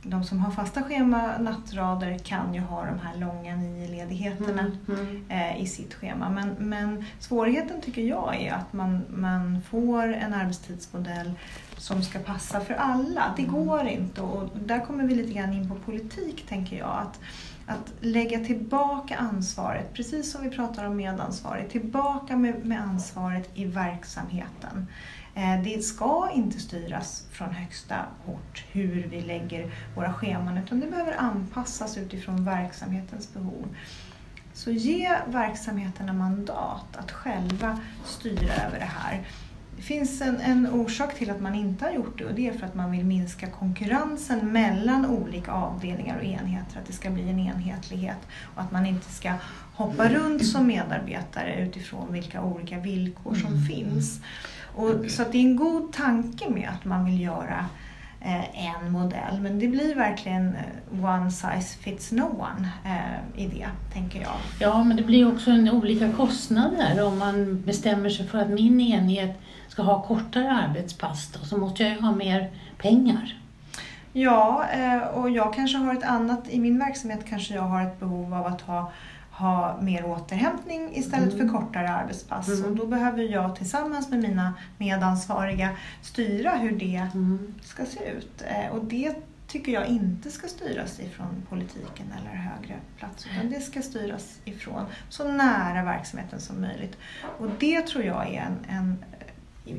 de 0.04 0.24
som 0.24 0.40
har 0.40 0.52
fasta 0.52 0.84
schema 0.84 1.38
nattrader 1.38 2.18
kan 2.18 2.54
ju 2.54 2.60
ha 2.60 2.86
de 2.86 3.00
här 3.00 3.18
långa 3.18 3.56
nio-ledigheterna 3.56 4.72
Mm. 4.88 5.24
eh, 5.30 5.62
i 5.62 5.68
sitt 5.68 5.94
schema. 5.94 6.30
Men, 6.30 6.50
men 6.60 7.06
svårigheten 7.20 7.82
tycker 7.82 8.02
jag 8.02 8.36
är 8.42 8.54
att 8.54 8.74
man, 8.74 9.02
man 9.10 9.62
får 9.62 10.14
en 10.14 10.34
arbetstidsmodell 10.34 11.32
som 11.78 12.04
ska 12.04 12.20
passa 12.20 12.62
för 12.62 12.74
alla. 12.74 13.34
Det 13.38 13.44
går 13.44 13.88
inte 13.88 14.22
och 14.22 14.50
där 14.66 14.80
kommer 14.86 15.04
vi 15.04 15.16
lite 15.16 15.34
grann 15.34 15.54
in 15.54 15.70
på 15.70 15.76
politik 15.76 16.46
tänker 16.50 16.78
jag. 16.78 16.98
Att, 17.02 17.20
att 17.68 17.92
lägga 18.00 18.40
tillbaka 18.40 19.16
ansvaret, 19.18 19.94
precis 19.94 20.32
som 20.32 20.44
vi 20.44 20.50
pratar 20.50 20.86
om 20.86 20.96
medansvaret, 20.96 21.70
tillbaka 21.70 22.38
med, 22.38 22.66
med 22.66 22.82
ansvaret 22.82 23.50
i 23.54 23.66
verksamheten. 23.66 24.88
Eh, 25.36 25.62
Det 25.64 25.84
ska 25.84 26.30
inte 26.34 26.60
styras 26.60 27.24
från 27.32 27.50
högsta 27.54 28.06
ort 28.26 28.64
hur 28.72 29.08
vi 29.12 29.22
lägger 29.22 29.72
våra 29.96 30.14
scheman 30.14 30.58
utan 30.58 30.80
det 30.80 30.88
behöver 30.88 31.16
anpassas 31.18 31.98
utifrån 31.98 32.46
verksamhetens 32.46 33.34
behov. 33.34 33.68
Så 34.54 34.72
ge 34.72 35.18
verksamheterna 35.28 36.14
mandat 36.14 36.98
att 36.98 37.12
själva 37.12 37.80
styra 38.06 38.54
över 38.68 38.80
det 38.80 38.92
här. 39.00 39.22
Det 39.76 39.82
finns 39.82 40.22
en, 40.22 40.38
en 40.42 40.68
orsak 40.68 41.16
till 41.16 41.30
att 41.32 41.42
man 41.42 41.56
inte 41.56 41.86
har 41.86 41.92
gjort 41.92 42.18
det 42.18 42.26
och 42.26 42.34
det 42.34 42.48
är 42.48 42.54
för 42.54 42.66
att 42.66 42.76
man 42.76 42.92
vill 42.92 43.06
minska 43.06 43.48
konkurrensen 43.48 44.52
mellan 44.52 45.06
olika 45.06 45.52
avdelningar 45.52 46.18
och 46.18 46.24
enheter, 46.24 46.80
att 46.80 46.88
det 46.88 46.94
ska 46.94 47.10
bli 47.10 47.30
en 47.30 47.40
enhetlighet 47.40 48.18
och 48.56 48.62
att 48.62 48.72
man 48.72 48.86
inte 48.86 49.12
ska 49.12 49.34
hoppa 49.76 50.10
runt 50.10 50.46
som 50.46 50.68
medarbetare 50.68 51.62
utifrån 51.62 52.14
vilka 52.14 52.42
olika 52.42 52.80
villkor 52.80 53.36
som 53.36 53.66
finns. 53.66 54.22
Och, 54.76 55.12
så 55.12 55.22
att 55.22 55.32
det 55.32 55.38
är 55.38 55.42
en 55.42 55.56
god 55.56 55.94
tanke 55.94 56.50
med 56.50 56.70
att 56.70 56.86
man 56.86 57.06
vill 57.06 57.22
göra 57.22 57.66
eh, 58.22 58.66
en 58.66 58.92
modell. 58.92 59.42
Men 59.42 59.60
det 59.60 59.68
blir 59.68 59.96
verkligen 59.96 60.56
eh, 60.56 61.06
one 61.06 61.32
size 61.32 61.78
fits 61.80 62.12
no 62.12 62.24
one 62.24 62.70
eh, 62.86 63.42
i 63.44 63.48
det, 63.48 63.68
tänker 63.94 64.22
jag. 64.22 64.36
Ja, 64.60 64.84
men 64.84 64.98
det 64.98 65.04
blir 65.04 65.34
också 65.34 65.52
en 65.52 65.70
olika 65.70 66.12
kostnader 66.12 67.06
om 67.06 67.20
man 67.20 67.62
bestämmer 67.62 68.10
sig 68.10 68.28
för 68.28 68.38
att 68.38 68.50
min 68.50 68.82
enhet 68.82 69.42
ska 69.68 69.82
ha 69.82 70.02
kortare 70.02 70.52
arbetspass 70.52 71.30
då, 71.34 71.46
så 71.46 71.58
måste 71.58 71.84
jag 71.84 71.92
ju 71.92 72.02
ha 72.02 72.12
mer 72.12 72.50
pengar. 72.78 73.38
Ja, 74.14 74.66
eh, 74.74 74.98
och 74.98 75.30
jag 75.30 75.54
kanske 75.54 75.78
har 75.78 75.94
ett 75.94 76.04
annat, 76.04 76.50
i 76.50 76.60
min 76.60 76.80
verksamhet 76.80 77.26
kanske 77.30 77.54
jag 77.54 77.62
har 77.62 77.82
ett 77.82 78.00
behov 78.00 78.34
av 78.34 78.46
att 78.46 78.62
ha, 78.62 78.92
ha 79.32 79.82
mer 79.82 80.06
återhämtning 80.06 80.96
istället 80.96 81.38
för 81.38 81.48
kortare 81.48 81.90
arbetspass. 81.90 82.48
Mm. 82.48 82.66
Och 82.72 82.76
då 82.76 82.86
behöver 82.88 83.24
jag 83.24 83.56
tillsammans 83.56 84.10
med 84.10 84.20
mina 84.20 84.54
medansvariga 84.78 85.70
styra 86.02 86.52
hur 86.52 86.72
det 86.80 87.08
Mm. 87.14 87.54
ska 87.64 87.86
se 87.86 88.10
ut. 88.10 88.42
Eh, 88.48 88.72
Och 88.76 88.86
det 88.86 89.16
tycker 89.48 89.72
jag 89.72 89.86
inte 89.88 90.32
ska 90.32 90.48
styras 90.48 91.00
ifrån 91.00 91.44
politiken 91.50 92.06
eller 92.20 92.36
högre 92.36 92.76
plats 92.98 93.28
utan 93.34 93.50
det 93.50 93.60
ska 93.62 93.82
styras 93.82 94.40
ifrån 94.46 94.86
så 95.10 95.32
nära 95.32 95.84
verksamheten 95.84 96.40
som 96.40 96.62
möjligt. 96.62 96.98
Och 97.40 97.48
det 97.60 97.82
tror 97.88 98.04
jag 98.04 98.34
är 98.34 98.42
en, 98.42 98.58
en 98.70 98.98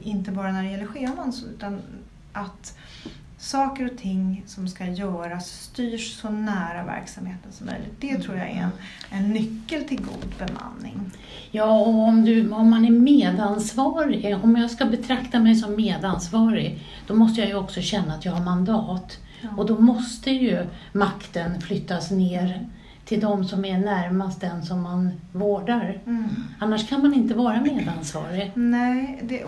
inte 0.03 0.31
bara 0.31 0.53
när 0.53 0.63
det 0.63 0.71
gäller 0.71 0.87
scheman 0.87 1.33
utan 1.55 1.81
att 2.33 2.79
saker 3.43 3.91
och 3.91 3.99
ting 3.99 4.43
som 4.47 4.69
ska 4.69 4.87
göras 4.87 5.47
styrs 5.47 6.17
så 6.17 6.31
nära 6.31 6.85
verksamheten 6.85 7.53
som 7.53 7.67
möjligt. 7.67 8.01
Det 8.01 8.19
tror 8.19 8.37
jag 8.37 8.51
är 8.51 8.63
en, 8.63 8.71
en 9.11 9.31
nyckel 9.31 9.85
till 9.85 10.01
god 10.03 10.35
bemanning. 10.39 11.11
Ja, 11.51 11.79
och 11.81 11.99
om, 11.99 12.25
du, 12.25 12.51
om 12.51 12.71
man 12.71 12.85
är 12.85 12.91
medansvarig, 12.91 14.37
om 14.43 14.57
jag 14.57 14.71
ska 14.71 14.85
betrakta 14.85 15.39
mig 15.39 15.55
som 15.55 15.77
medansvarig, 15.77 16.81
då 17.07 17.15
måste 17.15 17.41
jag 17.41 17.49
ju 17.49 17.57
också 17.57 17.81
känna 17.81 18.15
att 18.15 18.25
jag 18.25 18.33
har 18.33 18.45
mandat. 18.45 19.19
Och 19.57 19.67
då 19.67 19.79
måste 19.79 20.31
ju 20.31 20.67
makten 20.93 21.61
flyttas 21.61 22.11
ner 22.11 22.69
till 23.05 23.21
de 23.21 23.45
som 23.45 23.65
är 23.65 23.79
närmast 23.79 24.41
den 24.41 24.63
som 24.63 24.83
man 24.83 25.13
vårdar. 25.33 26.01
Mm. 26.07 26.25
Annars 26.59 26.89
kan 26.89 27.03
man 27.03 27.15
inte 27.15 27.35
vara 27.35 27.61
medansvarig. 27.61 28.53
Nej, 28.55 29.21
det, 29.23 29.45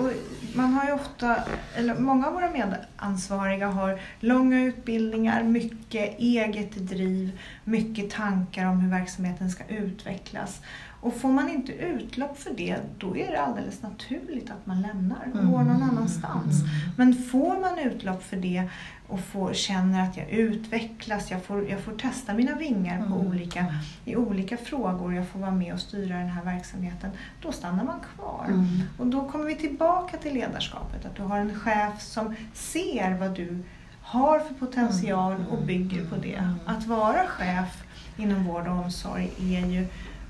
man 0.55 0.73
har 0.73 0.87
ju 0.87 0.93
ofta, 0.93 1.37
eller 1.75 1.95
många 1.95 2.27
av 2.27 2.33
våra 2.33 2.51
medansvariga 2.51 3.69
har 3.69 4.01
långa 4.21 4.65
utbildningar, 4.65 5.43
mycket 5.43 6.19
eget 6.19 6.75
driv, 6.75 7.41
mycket 7.65 8.11
tankar 8.11 8.67
om 8.67 8.81
hur 8.81 8.91
verksamheten 8.91 9.51
ska 9.51 9.65
utvecklas. 9.65 10.61
Och 11.05 11.17
får 11.17 11.29
man 11.29 11.51
inte 11.51 11.73
utlopp 11.73 12.39
för 12.39 12.55
det, 12.55 12.77
då 12.99 13.17
är 13.17 13.31
det 13.31 13.41
alldeles 13.41 13.83
naturligt 13.83 14.51
att 14.51 14.67
man 14.67 14.83
lämnar 14.83 15.31
och 15.33 15.47
går 15.51 15.63
någon 15.63 15.83
annanstans. 15.83 16.55
Men 16.97 17.15
får 17.15 17.61
man 17.61 17.79
utlopp 17.79 18.23
för 18.23 18.37
det 18.37 18.69
och 19.09 19.21
får, 19.21 19.53
känner 19.53 20.03
att 20.03 20.17
jag 20.17 20.31
utvecklas, 20.31 21.31
jag 21.31 21.43
får, 21.43 21.69
jag 21.69 21.81
får 21.81 21.93
testa 21.93 22.35
mina 22.35 22.55
vingar 22.55 23.07
på 23.07 23.15
olika, 23.15 23.75
i 24.05 24.17
olika 24.17 24.57
frågor, 24.57 25.15
jag 25.15 25.29
får 25.29 25.39
vara 25.39 25.51
med 25.51 25.75
och 25.75 25.81
styra 25.81 26.19
den 26.19 26.29
här 26.29 26.45
verksamheten, 26.45 27.11
då 27.43 27.53
stannar 27.53 27.85
man 27.85 28.01
kvar. 28.15 28.45
Mm. 28.49 28.67
Och 28.99 29.07
då 29.07 29.29
kommer 29.29 29.45
vi 29.45 29.55
tillbaka 29.55 30.17
till 30.17 30.35
ledarskapet, 30.35 31.07
att 31.07 31.17
du 31.17 31.23
har 31.23 31.39
en 31.39 31.61
chef 31.61 32.03
som 32.03 32.35
ser 32.53 33.19
vad 33.19 33.35
du 33.35 33.65
har 34.03 34.39
för 34.39 34.55
potential 34.55 35.45
och 35.51 35.63
bygger 35.63 36.05
på 36.05 36.17
det. 36.17 36.49
Att 36.67 36.87
vara 36.87 37.27
chef 37.27 37.85
inom 38.17 38.45
vård 38.45 38.67
och 38.67 38.85
omsorg 38.85 39.31
är 39.39 39.67
ju 39.67 39.87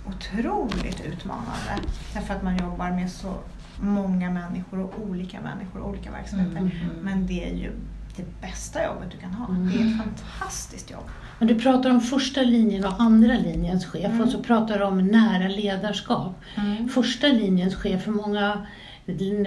otroligt 0.08 1.00
utmanande. 1.00 1.78
Därför 2.14 2.34
att 2.34 2.42
man 2.42 2.56
jobbar 2.56 2.90
med 2.90 3.10
så 3.10 3.34
många 3.80 4.30
människor 4.30 4.80
och 4.80 4.94
olika 5.08 5.40
människor 5.40 5.80
och 5.80 5.88
olika 5.88 6.10
verksamheter. 6.10 6.90
Men 7.02 7.26
det 7.26 7.50
är 7.50 7.54
ju 7.54 7.72
det 8.16 8.40
bästa 8.40 8.85
jobbet 8.85 9.11
du 9.11 9.18
kan 9.18 9.35
ha. 9.35 9.46
Det 9.48 9.83
är 9.83 9.87
ett 9.87 9.98
fantastiskt 9.98 10.90
jobb. 10.90 11.05
Men 11.38 11.48
du 11.48 11.55
pratar 11.59 11.90
om 11.90 12.00
första 12.00 12.42
linjen 12.42 12.85
och 12.85 13.00
andra 13.00 13.35
linjens 13.35 13.87
chef 13.87 14.20
och 14.20 14.29
så 14.29 14.42
pratar 14.42 14.79
du 14.79 14.85
om 14.85 15.07
nära 15.07 15.48
ledarskap. 15.48 16.40
Första 16.94 17.27
linjens 17.27 17.74
chef, 17.74 18.07
hur 18.07 18.12
många 18.12 18.66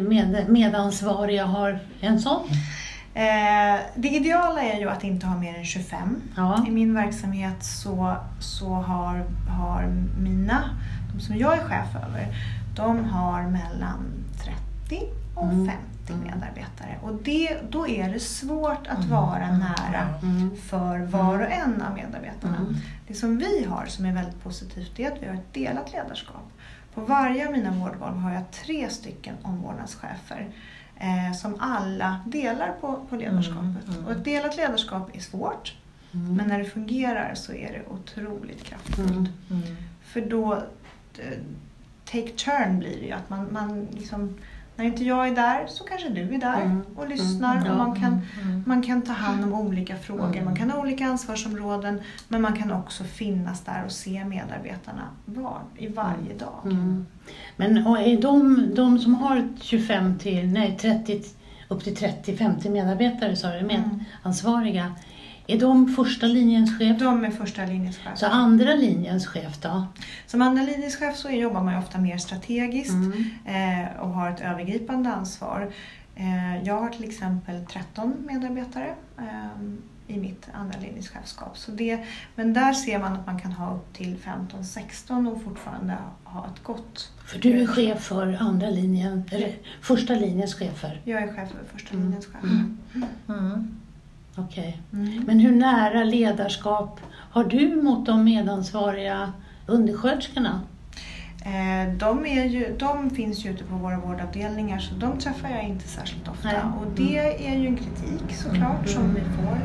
med, 0.02 0.46
medansvariga 0.50 1.46
har 1.46 1.80
en 2.00 2.20
sån? 2.20 2.42
Eh, 3.14 3.80
det 3.96 4.08
ideala 4.08 4.62
är 4.62 4.80
ju 4.80 4.90
att 4.90 5.04
inte 5.04 5.26
ha 5.26 5.38
mer 5.38 5.56
än 5.56 5.66
25. 5.66 6.22
Ja. 6.36 6.66
I 6.68 6.72
min 6.72 6.94
verksamhet 6.94 7.64
så, 7.64 8.16
så 8.40 8.70
har, 8.70 9.26
har 9.50 9.88
mina, 10.20 10.64
de 11.14 11.20
som 11.20 11.38
jag 11.38 11.58
är 11.58 11.64
chef 11.64 11.96
över, 11.96 12.28
de 12.76 13.06
har 13.06 13.44
mellan 13.44 14.06
30 14.90 15.06
och 15.38 15.44
Mm. 15.44 15.72
50 16.08 16.14
medarbetare. 16.24 16.98
Och 17.02 17.14
det, 17.24 17.58
då 17.70 17.88
är 17.88 18.10
det 18.14 18.20
svårt 18.20 18.88
att 18.88 19.06
vara 19.06 19.52
nära 19.58 20.14
Mm. 20.22 20.58
för 20.58 21.00
var 21.00 21.40
och 21.40 21.52
en 21.52 21.82
av 21.82 21.94
medarbetarna. 21.96 22.58
Mm. 22.58 22.76
Det 23.08 23.14
som 23.14 23.38
vi 23.38 23.64
har 23.66 23.86
som 23.86 24.06
är 24.06 24.14
väldigt 24.14 24.44
positivt 24.44 25.00
är 25.00 25.12
att 25.12 25.24
vi 25.24 25.28
har 25.28 25.34
ett 25.36 25.54
delat 25.54 25.94
ledarskap. 25.94 26.52
På 26.94 27.02
varje 27.02 27.46
av 27.48 27.52
mina 27.52 27.72
vårdgolv 27.72 28.16
har 28.18 28.32
jag 28.34 28.52
tre 28.52 28.90
stycken 28.90 29.36
omvårdnadschefer 29.42 30.48
eh, 30.96 31.34
som 31.38 31.56
alla 31.60 32.20
delar 32.26 32.72
på, 32.82 33.00
på 33.10 33.16
ledarskapet. 33.16 34.06
Och 34.06 34.12
ett 34.12 34.24
delat 34.26 34.58
ledarskap 34.58 35.16
är 35.16 35.20
svårt 35.20 35.76
men 36.12 36.48
när 36.48 36.60
det 36.60 36.66
fungerar 36.66 37.32
så 37.36 37.54
är 37.54 37.72
det 37.74 37.94
otroligt 37.94 38.64
kraftfullt. 38.64 39.30
Mm. 39.50 39.62
För 40.02 40.22
då, 40.22 40.54
eh, 41.18 41.38
take 42.06 42.28
turn 42.30 42.80
blir 42.80 43.00
det 43.00 43.06
ju. 43.06 43.12
Att 43.12 43.30
man, 43.30 43.48
man 43.54 43.88
liksom, 43.92 44.38
när 44.78 44.86
inte 44.86 45.04
jag 45.04 45.28
är 45.28 45.36
där 45.36 45.68
så 45.68 45.84
kanske 45.84 46.10
du 46.10 46.36
är 46.36 46.40
där 46.40 46.62
Mm. 46.62 46.82
och 46.96 47.10
lyssnar. 47.10 47.58
Mm. 47.58 47.72
Och 47.72 47.78
man, 47.78 47.96
kan, 48.00 48.22
man 48.66 48.82
kan 48.84 49.02
ta 49.02 49.14
hand 49.14 49.44
om 49.44 49.54
olika 49.54 49.96
frågor. 49.96 50.42
Man 50.46 50.56
kan 50.56 50.72
ha 50.72 50.80
olika 50.80 51.06
ansvarsområden. 51.06 52.02
Men 52.28 52.42
man 52.42 52.54
kan 52.54 52.72
också 52.72 53.04
finnas 53.04 53.62
där 53.62 53.84
och 53.86 53.92
se 53.92 54.26
medarbetarna 54.26 55.04
var, 55.26 55.60
i 55.78 55.88
varje 55.88 56.34
dag. 56.40 56.60
Mm. 56.64 57.06
Men 57.56 57.88
och 57.88 58.00
är 58.00 58.22
de, 58.22 58.66
de 58.76 59.00
som 59.00 59.16
har 59.16 59.48
25 59.62 60.20
till, 60.20 60.48
nej 60.48 60.78
30, 60.82 61.22
upp 61.68 61.84
till 61.84 61.96
30-50 61.96 62.70
medarbetare, 62.70 63.36
sa 63.36 63.48
du, 63.50 63.62
medansvariga, 63.62 64.96
är 65.48 65.60
de 65.60 65.88
första 65.96 66.26
linjens 66.26 66.78
chef? 66.80 67.00
De 67.00 67.26
är 67.26 67.32
första 67.32 67.66
linjens 67.66 67.98
chefer. 67.98 68.16
Så 68.16 68.26
andra 68.26 68.74
linjens 68.76 69.28
chef 69.28 69.62
då? 69.62 69.86
Som 70.28 70.42
andra 70.42 70.64
linjens 70.64 70.96
chef 70.96 71.16
så 71.18 71.30
jobbar 71.30 71.64
man 71.64 71.78
ofta 71.78 71.98
mer 71.98 72.18
strategiskt 72.18 72.94
Mm. 72.94 73.24
eh, 73.46 74.00
och 74.00 74.10
har 74.10 74.30
ett 74.30 74.42
övergripande 74.42 75.10
ansvar. 75.14 75.72
Eh, 76.16 76.64
jag 76.64 76.82
har 76.82 76.90
till 76.90 77.04
exempel 77.04 77.66
13 77.66 78.14
medarbetare 78.28 78.94
eh, 79.18 79.64
i 80.10 80.18
mitt 80.20 80.48
andra 80.54 80.80
linjens 80.80 81.10
chefskap. 81.10 81.58
Så 81.58 81.72
det, 81.72 82.00
men 82.36 82.54
där 82.54 82.74
ser 82.74 83.00
man 83.00 83.14
att 83.14 83.26
man 83.26 83.40
kan 83.40 83.52
ha 83.52 83.76
upp 83.76 83.94
till 83.94 84.18
15-16 84.18 85.32
och 85.32 85.44
fortfarande 85.44 85.98
ha 86.24 86.46
ett 86.56 86.64
gott... 86.64 87.12
För 87.26 87.40
du 87.40 87.62
är 87.62 87.68
chef 87.68 88.00
för 88.04 88.38
andra 88.40 88.70
linjen, 88.70 89.24
eller 89.32 89.56
första 89.82 90.14
linjens 90.14 90.54
chefer? 90.56 91.02
Jag 91.04 91.22
är 91.24 91.28
chef 91.28 91.50
för 91.50 91.74
första 91.78 91.94
Mm. 91.94 92.04
linjens 92.06 92.26
chef. 92.26 92.44
Mm. 93.30 93.77
Okej. 94.38 94.82
Mm. 94.94 95.24
Men 95.28 95.40
hur 95.40 95.52
nära 95.52 96.04
ledarskap 96.04 97.00
har 97.32 97.44
du 97.44 97.76
mot 97.76 98.06
de 98.06 98.24
medansvariga 98.24 99.34
undersköterskorna? 99.66 100.62
Eh, 101.46 101.94
de, 101.98 102.26
är 102.26 102.46
ju, 102.46 102.76
de 102.80 103.10
finns 103.10 103.46
ju 103.46 103.50
ute 103.50 103.64
på 103.64 103.76
våra 103.76 104.00
vårdavdelningar 104.00 104.80
så 104.80 104.96
de 104.96 105.20
träffar 105.20 105.50
jag 105.50 105.64
inte 105.64 105.88
särskilt 105.88 106.28
ofta. 106.28 106.48
Nej. 106.48 106.58
Och 106.80 106.92
det 106.96 107.48
är 107.48 107.56
ju 107.58 107.68
en 107.68 107.78
kritik 107.78 108.36
såklart 108.36 108.88
som 108.88 109.14
vi 109.14 109.22
får. 109.22 109.58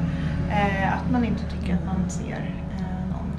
Eh, 0.51 0.93
att 0.93 1.11
man 1.11 1.25
inte 1.25 1.43
tycker 1.51 1.75
att 1.75 1.85
man 1.85 2.11
ser 2.11 2.55
eh, 2.79 3.09
någon. 3.09 3.33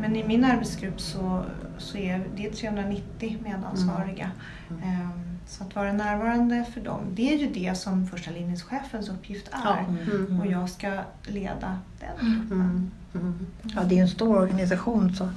Men 0.00 0.16
i 0.16 0.24
min 0.24 0.44
arbetsgrupp 0.44 1.00
så, 1.00 1.44
så 1.78 1.98
är 1.98 2.26
det 2.36 2.46
är 2.46 2.50
390 2.50 3.38
medansvariga. 3.44 4.30
Eh, 4.70 5.35
så 5.46 5.64
att 5.64 5.74
vara 5.74 5.92
närvarande 5.92 6.64
för 6.74 6.80
dem, 6.80 7.00
det 7.14 7.32
är 7.34 7.38
ju 7.38 7.46
det 7.52 7.78
som 7.78 8.06
första 8.06 8.30
linjens 8.30 8.62
chefens 8.62 9.08
uppgift 9.08 9.48
är. 9.52 9.84
Mm. 9.88 10.40
Och 10.40 10.46
jag 10.46 10.70
ska 10.70 10.98
leda 11.22 11.78
den 12.00 12.36
gruppen. 12.36 12.60
Mm. 12.60 12.90
Mm. 13.14 13.46
Ja, 13.62 13.82
det 13.84 13.98
är 13.98 14.02
en 14.02 14.08
stor 14.08 14.36
organisation 14.36 15.14
så 15.14 15.28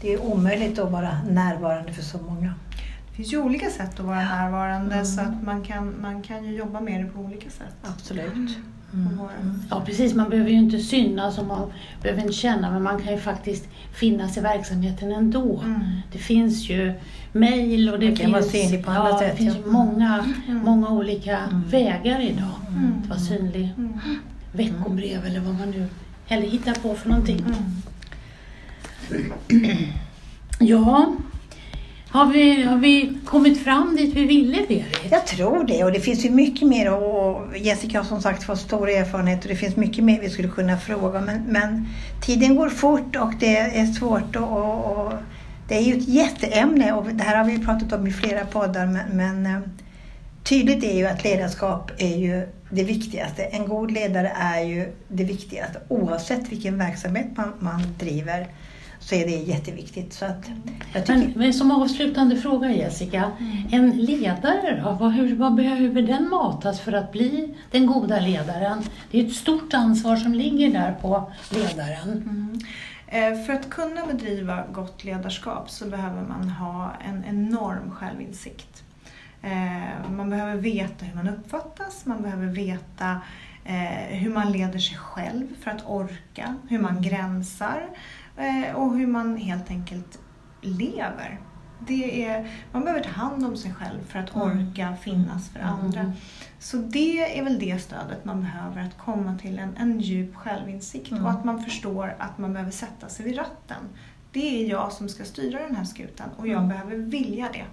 det 0.00 0.12
är 0.12 0.22
omöjligt 0.22 0.78
att 0.78 0.90
vara 0.90 1.18
närvarande 1.30 1.92
för 1.92 2.02
så 2.02 2.18
många. 2.18 2.54
Det 3.10 3.16
finns 3.16 3.32
ju 3.32 3.38
olika 3.42 3.70
sätt 3.70 4.00
att 4.00 4.06
vara 4.06 4.24
närvarande 4.24 4.94
Mm. 4.94 5.06
så 5.06 5.20
att 5.20 5.42
man 5.42 5.62
kan, 5.62 5.94
man 6.00 6.22
kan 6.22 6.44
ju 6.44 6.56
jobba 6.56 6.80
med 6.80 7.04
det 7.04 7.10
på 7.10 7.20
olika 7.20 7.50
sätt. 7.50 7.74
Absolut. 7.82 8.58
Och 9.10 9.18
vara- 9.18 9.30
Ja 9.70 9.82
precis, 9.86 10.14
man 10.14 10.30
behöver 10.30 10.50
ju 10.50 10.56
inte 10.56 10.78
synas 10.78 11.38
och 11.38 11.46
man 11.46 11.72
behöver 12.02 12.22
inte 12.22 12.32
känna 12.34 12.70
men 12.70 12.82
man 12.82 13.02
kan 13.02 13.12
ju 13.12 13.18
faktiskt 13.20 13.68
finnas 13.94 14.36
i 14.36 14.40
verksamheten 14.40 15.12
ändå. 15.12 15.60
Mm. 15.64 15.80
Det 16.12 16.18
finns 16.18 16.70
ju 16.70 16.92
mejl 17.32 17.88
och 17.88 17.98
det 17.98 18.06
Man 18.06 18.16
kan 18.16 18.32
vara 18.32 18.42
finns, 18.42 18.52
synlig 18.70 18.84
på 18.84 18.90
alla 18.90 19.08
ja, 19.10 19.18
sätt, 19.18 19.30
det 19.30 19.36
finns 19.36 19.56
ja. 19.66 19.72
många, 19.72 20.24
Mm. 20.48 20.58
många 20.64 20.88
olika 20.88 21.38
vägar 21.70 22.20
idag 22.20 22.50
Mm. 22.68 22.92
att 23.02 23.08
vara 23.08 23.18
synlig. 23.18 23.70
Mm. 23.78 23.92
Veckobrev 24.52 25.26
eller 25.26 25.40
vad 25.40 25.54
man 25.54 25.70
nu 25.70 25.86
eller 26.28 26.46
hittar 26.48 26.74
på 26.74 26.94
för 26.94 27.08
någonting. 27.08 27.44
Mm. 29.50 29.76
Ja, 30.58 31.12
har 32.14 32.26
vi, 32.26 32.62
har 32.62 32.76
vi 32.76 33.18
kommit 33.24 33.64
fram 33.64 33.96
dit 33.96 34.14
vi 34.14 34.24
ville, 34.24 34.58
Berit? 34.68 35.06
Jag 35.10 35.26
tror 35.26 35.64
det 35.64 35.84
och 35.84 35.92
det 35.92 36.00
finns 36.00 36.24
ju 36.24 36.30
mycket 36.30 36.68
mer 36.68 36.92
och 36.92 37.56
Jessica 37.56 37.98
har 37.98 38.04
som 38.04 38.22
sagt 38.22 38.44
fått 38.44 38.58
stor 38.58 38.88
erfarenhet 38.88 39.42
och 39.42 39.48
det 39.48 39.56
finns 39.56 39.76
mycket 39.76 40.04
mer 40.04 40.20
vi 40.20 40.30
skulle 40.30 40.48
kunna 40.48 40.78
fråga 40.78 41.20
men, 41.20 41.42
men 41.42 41.88
tiden 42.22 42.56
går 42.56 42.68
fort 42.68 43.16
och 43.16 43.32
det 43.40 43.56
är 43.56 43.86
svårt 43.86 44.36
och, 44.36 44.52
och, 44.52 45.06
och 45.06 45.12
det 45.68 45.74
är 45.74 45.80
ju 45.80 45.96
ett 45.96 46.08
jätteämne 46.08 46.92
och 46.92 47.04
det 47.04 47.24
här 47.24 47.36
har 47.36 47.44
vi 47.44 47.64
pratat 47.64 47.92
om 47.92 48.06
i 48.06 48.12
flera 48.12 48.46
poddar 48.46 48.86
men, 48.86 49.16
men 49.16 49.46
eh, 49.46 49.60
tydligt 50.42 50.84
är 50.84 50.96
ju 50.96 51.06
att 51.06 51.24
ledarskap 51.24 51.90
är 51.98 52.16
ju 52.16 52.48
det 52.70 52.84
viktigaste. 52.84 53.42
En 53.42 53.68
god 53.68 53.90
ledare 53.90 54.32
är 54.36 54.60
ju 54.60 54.92
det 55.08 55.24
viktigaste 55.24 55.78
oavsett 55.88 56.52
vilken 56.52 56.78
verksamhet 56.78 57.26
man, 57.36 57.52
man 57.58 57.82
driver 57.98 58.46
så 59.08 59.14
är 59.14 59.26
det 59.26 59.30
jätteviktigt. 59.36 60.12
Så 60.12 60.24
att 60.24 60.50
jag 60.94 61.06
tycker, 61.06 61.18
Men, 61.18 61.32
men 61.36 61.52
som 61.54 61.70
avslutande 61.70 62.36
fråga 62.36 62.72
Jessica, 62.72 63.32
en 63.72 63.90
ledare 63.90 64.82
då? 64.84 64.90
Vad, 65.00 65.12
hur, 65.12 65.36
vad 65.36 65.54
behöver 65.54 66.02
den 66.02 66.28
matas 66.28 66.80
för 66.80 66.92
att 66.92 67.12
bli 67.12 67.54
den 67.70 67.86
goda 67.86 68.20
ledaren? 68.20 68.82
Det 69.10 69.20
är 69.20 69.26
ett 69.26 69.32
stort 69.34 69.74
ansvar 69.74 70.16
som 70.16 70.34
ligger 70.34 70.72
där 70.72 70.92
på 70.92 71.32
ledaren. 71.50 72.60
Eh, 73.06 73.34
För 73.46 73.52
att 73.52 73.70
kunna 73.70 74.06
bedriva 74.06 74.64
gott 74.72 75.04
ledarskap 75.04 75.70
så 75.70 75.84
behöver 75.88 76.22
man 76.22 76.48
ha 76.48 76.92
en 77.08 77.24
enorm 77.28 77.90
självinsikt. 77.90 78.82
Eh, 79.42 80.10
Man 80.10 80.30
behöver 80.30 80.56
veta 80.56 81.04
hur 81.04 81.14
man 81.14 81.28
uppfattas, 81.28 82.06
man 82.06 82.22
behöver 82.22 82.46
veta 82.46 83.20
eh, 83.64 84.16
hur 84.18 84.30
man 84.30 84.52
leder 84.52 84.78
sig 84.78 84.96
själv 84.96 85.46
för 85.62 85.70
att 85.70 85.86
orka, 85.86 86.54
hur 86.68 86.78
man 86.78 87.02
gränsar 87.02 87.82
eh, 87.82 87.88
och 88.74 88.96
hur 88.96 89.06
man 89.06 89.36
helt 89.36 89.70
enkelt 89.70 90.18
lever. 90.60 91.40
Det 91.86 92.24
är, 92.24 92.50
man 92.72 92.84
behöver 92.84 93.04
ta 93.04 93.10
hand 93.10 93.44
om 93.44 93.56
sig 93.56 93.72
själv 93.74 94.00
för 94.08 94.18
att 94.18 94.36
orka 94.36 94.96
finnas 94.96 95.48
för 95.48 95.60
andra. 95.60 96.12
Så 96.58 96.76
det 96.76 97.38
är 97.38 97.44
väl 97.44 97.58
det 97.58 97.82
stödet 97.82 98.24
man 98.24 98.40
behöver, 98.40 98.82
att 98.82 98.98
komma 98.98 99.38
till 99.38 99.58
en, 99.58 99.76
en 99.76 100.00
djup 100.00 100.36
självinsikt 100.36 101.12
och 101.12 101.30
att 101.30 101.44
man 101.44 101.64
förstår 101.64 102.16
att 102.18 102.38
man 102.38 102.52
behöver 102.52 102.72
sätta 102.72 103.08
sig 103.08 103.24
vid 103.24 103.38
ratten. 103.38 103.88
Det 104.32 104.62
är 104.64 104.70
jag 104.70 104.92
som 104.92 105.08
ska 105.08 105.24
styra 105.24 105.62
den 105.62 105.76
här 105.76 105.84
skutan 105.84 106.28
och 106.36 106.48
jag 106.48 106.68
behöver 106.68 106.96
vilja 106.96 107.48
det. 107.52 107.64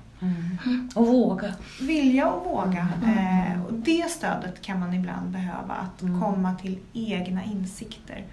Och 0.95 1.07
våga. 1.07 1.53
Vilja 1.81 2.31
och 2.31 2.45
våga. 2.45 2.87
Eh, 3.03 3.65
och 3.65 3.73
det 3.73 4.11
stödet 4.11 4.61
kan 4.61 4.79
man 4.79 4.93
ibland 4.93 5.29
behöva, 5.29 5.73
att 5.73 5.99
komma 5.99 6.55
till 6.55 6.79
egna 6.93 7.43
insikter. 7.43 8.25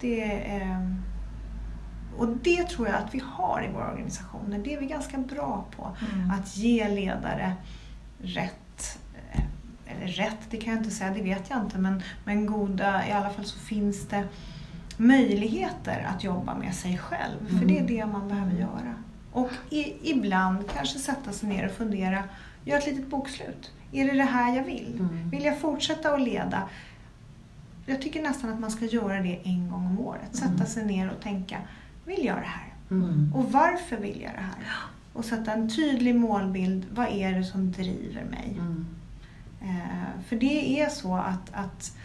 Det, 0.00 0.22
eh, 0.56 0.90
och 2.18 2.28
det 2.28 2.64
tror 2.64 2.88
jag 2.88 2.96
att 2.96 3.14
vi 3.14 3.22
har 3.26 3.66
i 3.70 3.72
våra 3.72 3.90
organisationer. 3.90 4.58
Det 4.58 4.74
är 4.74 4.80
vi 4.80 4.86
ganska 4.86 5.18
bra 5.18 5.64
på. 5.76 5.96
Att 6.32 6.56
ge 6.56 6.88
ledare 6.88 7.52
rätt 8.22 8.98
eh, 9.32 9.42
eller 9.86 10.06
rätt, 10.06 10.38
det 10.50 10.56
kan 10.56 10.72
jag 10.72 10.80
inte 10.80 10.94
säga, 10.94 11.10
det 11.10 11.22
vet 11.22 11.50
jag 11.50 11.60
inte, 11.60 11.78
men, 11.78 12.02
men 12.24 12.46
goda, 12.46 13.08
i 13.08 13.12
alla 13.12 13.30
fall 13.30 13.44
så 13.44 13.58
finns 13.58 14.08
det 14.08 14.28
möjligheter 14.96 16.06
att 16.14 16.24
jobba 16.24 16.54
med 16.54 16.74
sig 16.74 16.98
själv. 16.98 17.58
För 17.58 17.66
det 17.66 17.78
är 17.78 17.86
det 17.86 18.06
man 18.06 18.28
behöver 18.28 18.52
göra. 18.52 18.94
Och 19.32 19.50
i, 19.70 20.10
ibland 20.10 20.70
kanske 20.70 20.98
sätta 20.98 21.32
sig 21.32 21.48
ner 21.48 21.66
och 21.66 21.72
fundera, 21.72 22.24
göra 22.64 22.78
ett 22.78 22.86
litet 22.86 23.10
bokslut. 23.10 23.72
Är 23.92 24.04
det 24.04 24.12
det 24.12 24.24
här 24.24 24.56
jag 24.56 24.64
vill? 24.64 25.08
Vill 25.30 25.44
jag 25.44 25.60
fortsätta 25.60 26.14
att 26.14 26.20
leda? 26.20 26.68
Jag 27.86 28.02
tycker 28.02 28.22
nästan 28.22 28.50
att 28.50 28.60
man 28.60 28.70
ska 28.70 28.84
göra 28.84 29.20
det 29.20 29.40
en 29.44 29.70
gång 29.70 29.86
om 29.86 30.00
året. 30.00 30.36
Sätta 30.36 30.66
sig 30.66 30.86
ner 30.86 31.10
och 31.10 31.22
tänka, 31.22 31.58
vill 32.04 32.24
jag 32.24 32.36
det 32.36 32.46
här? 32.46 32.70
Och 33.34 33.52
varför 33.52 33.96
vill 33.96 34.20
jag 34.22 34.32
det 34.32 34.40
här? 34.40 34.64
Och 35.12 35.24
sätta 35.24 35.52
en 35.52 35.70
tydlig 35.70 36.14
målbild, 36.14 36.86
vad 36.94 37.06
är 37.08 37.32
det 37.32 37.44
som 37.44 37.72
driver 37.72 38.24
mig? 38.24 38.60
Eh, 39.62 40.22
för 40.28 40.36
det 40.36 40.80
är 40.80 40.88
så 40.88 41.16
att, 41.16 41.50
att, 41.52 41.96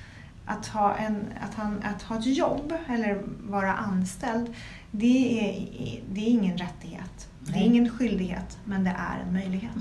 att, 0.45 0.67
ha 0.67 0.95
en, 0.95 1.23
att, 1.41 1.53
han, 1.55 1.83
att 1.83 2.01
ha 2.01 2.17
ett 2.19 2.25
jobb 2.37 2.73
eller 2.87 3.21
vara 3.49 3.73
anställd, 3.73 4.53
det 4.91 5.39
är, 5.49 6.01
det 6.13 6.21
är 6.21 6.29
ingen 6.29 6.57
rättighet. 6.57 7.29
Det 7.39 7.51
är 7.51 7.55
Nej. 7.55 7.65
ingen 7.65 7.89
skyldighet, 7.89 8.57
men 8.65 8.83
det 8.83 8.95
är 8.97 9.23
en 9.27 9.33
möjlighet. 9.33 9.71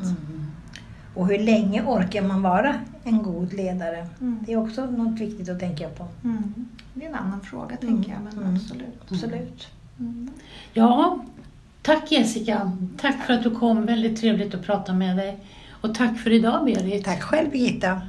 och 1.15 1.27
hur 1.29 1.39
länge 1.39 1.83
orkar 1.83 2.23
man 2.23 2.43
vara 2.43 2.75
en 3.05 3.23
god 3.23 3.53
ledare? 3.53 4.09
Mm. 4.21 4.39
Det 4.47 4.53
är 4.53 4.57
också 4.57 4.87
något 4.87 5.21
viktigt 5.21 5.49
att 5.49 5.61
tänka 5.61 5.89
på. 5.89 6.07
Mm. 6.25 6.55
Det 6.95 7.05
är 7.05 7.09
en 7.09 7.15
annan 7.15 7.41
fråga, 7.41 7.77
tänker 7.77 8.13
jag, 8.13 8.21
men 8.23 8.39
Mm. 8.39 8.55
absolut. 8.55 9.03
Absolut. 9.11 9.69
Ja, 10.73 11.19
tack 11.83 12.13
Jessica. 12.13 12.73
Tack 13.01 13.27
för 13.27 13.33
att 13.33 13.43
du 13.43 13.51
kom. 13.51 13.87
Väldigt 13.87 14.21
trevligt 14.21 14.55
att 14.55 14.67
prata 14.67 14.93
med 14.93 15.17
dig. 15.17 15.39
Och 15.81 15.95
tack 15.95 16.19
för 16.19 16.31
idag 16.31 16.65
Berit. 16.65 17.05
Tack 17.05 17.23
själv 17.23 17.51
Birgitta. 17.51 18.01